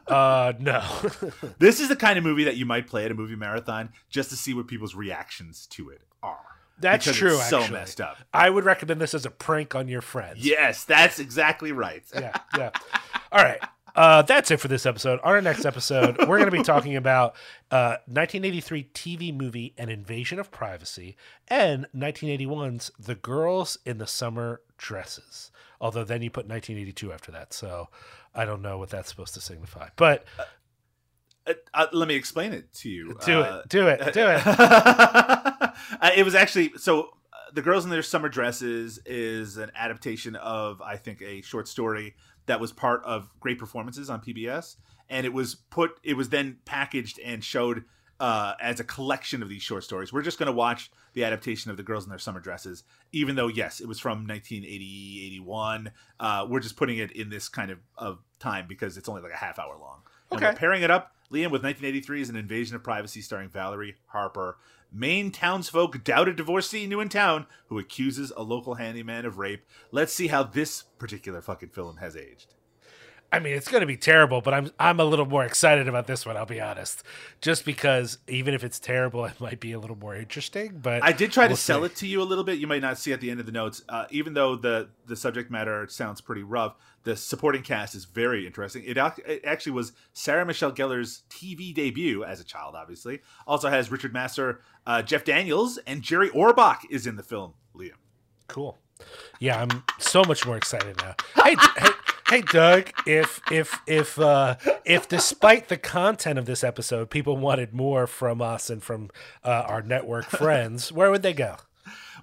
[0.06, 0.82] Uh, no.
[1.60, 4.28] this is the kind of movie that you might play at a movie marathon just
[4.30, 6.40] to see what people's reactions to it are.
[6.80, 7.34] That's Because true.
[7.36, 7.78] It's so actually.
[7.78, 8.16] messed up.
[8.34, 10.44] I would recommend this as a prank on your friends.
[10.44, 12.02] Yes, that's exactly right.
[12.12, 12.70] yeah, yeah.
[13.30, 13.60] All right.
[13.96, 15.20] Uh, that's it for this episode.
[15.20, 17.34] On our next episode, we're going to be talking about
[17.70, 21.16] uh, 1983 TV movie An Invasion of Privacy
[21.48, 25.50] and 1981's The Girls in the Summer Dresses.
[25.80, 27.88] Although then you put 1982 after that, so
[28.34, 29.88] I don't know what that's supposed to signify.
[29.96, 30.24] But
[31.46, 33.16] Uh, uh, let me explain it to you.
[33.24, 34.42] do Uh, it, do it, do it.
[34.46, 35.70] uh,
[36.16, 37.10] it was actually so.
[37.52, 42.14] The girls in their summer dresses is an adaptation of, I think, a short story
[42.46, 44.76] that was part of Great Performances on PBS,
[45.08, 45.98] and it was put.
[46.02, 47.84] It was then packaged and showed
[48.20, 50.12] uh, as a collection of these short stories.
[50.12, 53.34] We're just going to watch the adaptation of the girls in their summer dresses, even
[53.34, 55.90] though yes, it was from 1980, 81.
[56.20, 59.32] Uh, we're just putting it in this kind of, of time because it's only like
[59.32, 60.02] a half hour long.
[60.30, 63.96] And we're pairing it up, Liam, with 1983 is An Invasion of Privacy starring Valerie
[64.06, 64.58] Harper.
[64.92, 69.64] Maine townsfolk doubt a divorcee new in town who accuses a local handyman of rape.
[69.92, 72.54] Let's see how this particular fucking film has aged.
[73.32, 76.06] I mean, it's going to be terrible, but I'm I'm a little more excited about
[76.08, 76.36] this one.
[76.36, 77.04] I'll be honest,
[77.40, 80.80] just because even if it's terrible, it might be a little more interesting.
[80.82, 81.86] But I did try to we'll sell see.
[81.86, 82.58] it to you a little bit.
[82.58, 85.16] You might not see at the end of the notes, uh, even though the the
[85.16, 86.74] subject matter sounds pretty rough.
[87.02, 88.82] The supporting cast is very interesting.
[88.84, 92.74] It, it actually was Sarah Michelle Gellar's TV debut as a child.
[92.74, 97.54] Obviously, also has Richard Masur, uh, Jeff Daniels, and Jerry Orbach is in the film.
[97.74, 97.92] Liam.
[98.48, 98.78] Cool.
[99.38, 101.14] Yeah, I'm so much more excited now.
[101.42, 101.88] Hey, hey,
[102.30, 102.90] hey, Doug.
[103.06, 108.40] If if if uh, if despite the content of this episode, people wanted more from
[108.40, 109.10] us and from
[109.44, 111.56] uh, our network friends, where would they go?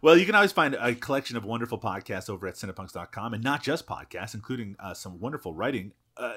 [0.01, 3.63] Well, you can always find a collection of wonderful podcasts over at cinepunks.com, and not
[3.63, 6.33] just podcasts, including uh, some wonderful writing uh,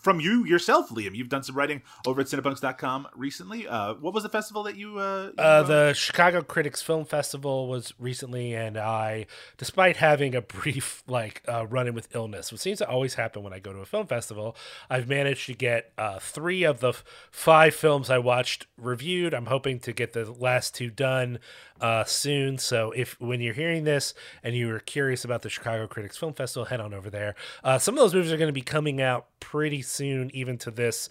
[0.00, 1.14] from you yourself, Liam.
[1.14, 3.66] You've done some writing over at cinepunks.com recently.
[3.68, 4.98] Uh, what was the festival that you?
[4.98, 9.26] Uh, you, Uh, uh, the Chicago Critics Film Festival was recently, and I,
[9.56, 13.52] despite having a brief like uh, run-in with illness, which seems to always happen when
[13.52, 14.56] I go to a film festival,
[14.90, 19.34] I've managed to get uh, three of the f- five films I watched reviewed.
[19.34, 21.38] I'm hoping to get the last two done
[21.80, 22.58] uh, soon.
[22.58, 26.34] So if when you're hearing this and you were curious about the Chicago Critics Film
[26.34, 27.34] Festival, head on over there.
[27.62, 30.70] Uh, some of those movies are going to be coming out pretty soon, even to
[30.70, 31.08] this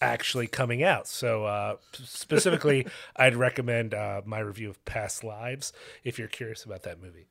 [0.00, 1.06] actually coming out.
[1.06, 2.86] So uh, specifically,
[3.16, 5.72] I'd recommend uh, my review of Past Lives
[6.04, 7.26] if you're curious about that movie.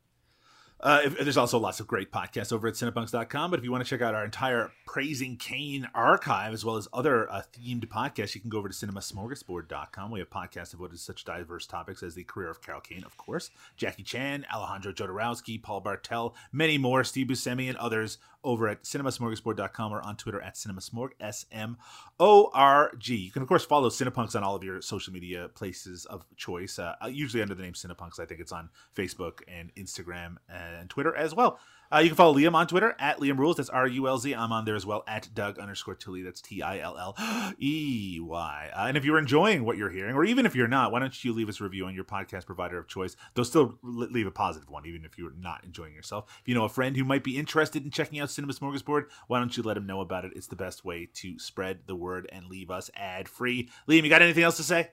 [0.81, 3.51] Uh, if, there's also lots of great podcasts over at cinepunks.com.
[3.51, 6.87] But if you want to check out our entire Praising Kane archive, as well as
[6.93, 10.11] other uh, themed podcasts, you can go over to cinemasmorgasbord.com.
[10.11, 13.17] We have podcasts devoted to such diverse topics as the career of Carol Kane, of
[13.17, 18.83] course, Jackie Chan, Alejandro Jodorowsky, Paul Bartel, many more, Steve Buscemi, and others over at
[18.83, 23.15] cinemasmorgasbord.com or on Twitter at cinemasmorg, S-M-O-R-G.
[23.15, 26.79] You can, of course, follow Cinepunks on all of your social media places of choice,
[26.79, 28.19] uh, usually under the name Cinepunks.
[28.19, 31.59] I think it's on Facebook and Instagram and Twitter as well.
[31.91, 33.57] Uh, you can follow Liam on Twitter at Liam Rules.
[33.57, 34.33] That's R U L Z.
[34.33, 36.21] I'm on there as well at Doug underscore Tilley.
[36.21, 37.15] That's T I L L
[37.59, 38.69] E Y.
[38.75, 41.23] Uh, And if you're enjoying what you're hearing, or even if you're not, why don't
[41.23, 43.15] you leave us a review on your podcast provider of choice?
[43.33, 46.25] Though still leave a positive one, even if you're not enjoying yourself.
[46.41, 49.39] If you know a friend who might be interested in checking out Cinema Smorgasbord, why
[49.39, 50.33] don't you let him know about it?
[50.35, 53.69] It's the best way to spread the word and leave us ad free.
[53.87, 54.91] Liam, you got anything else to say?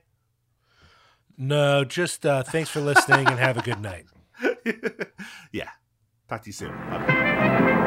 [1.37, 4.05] No, just uh, thanks for listening and have a good night.
[5.51, 5.69] yeah.
[6.27, 7.86] Talk to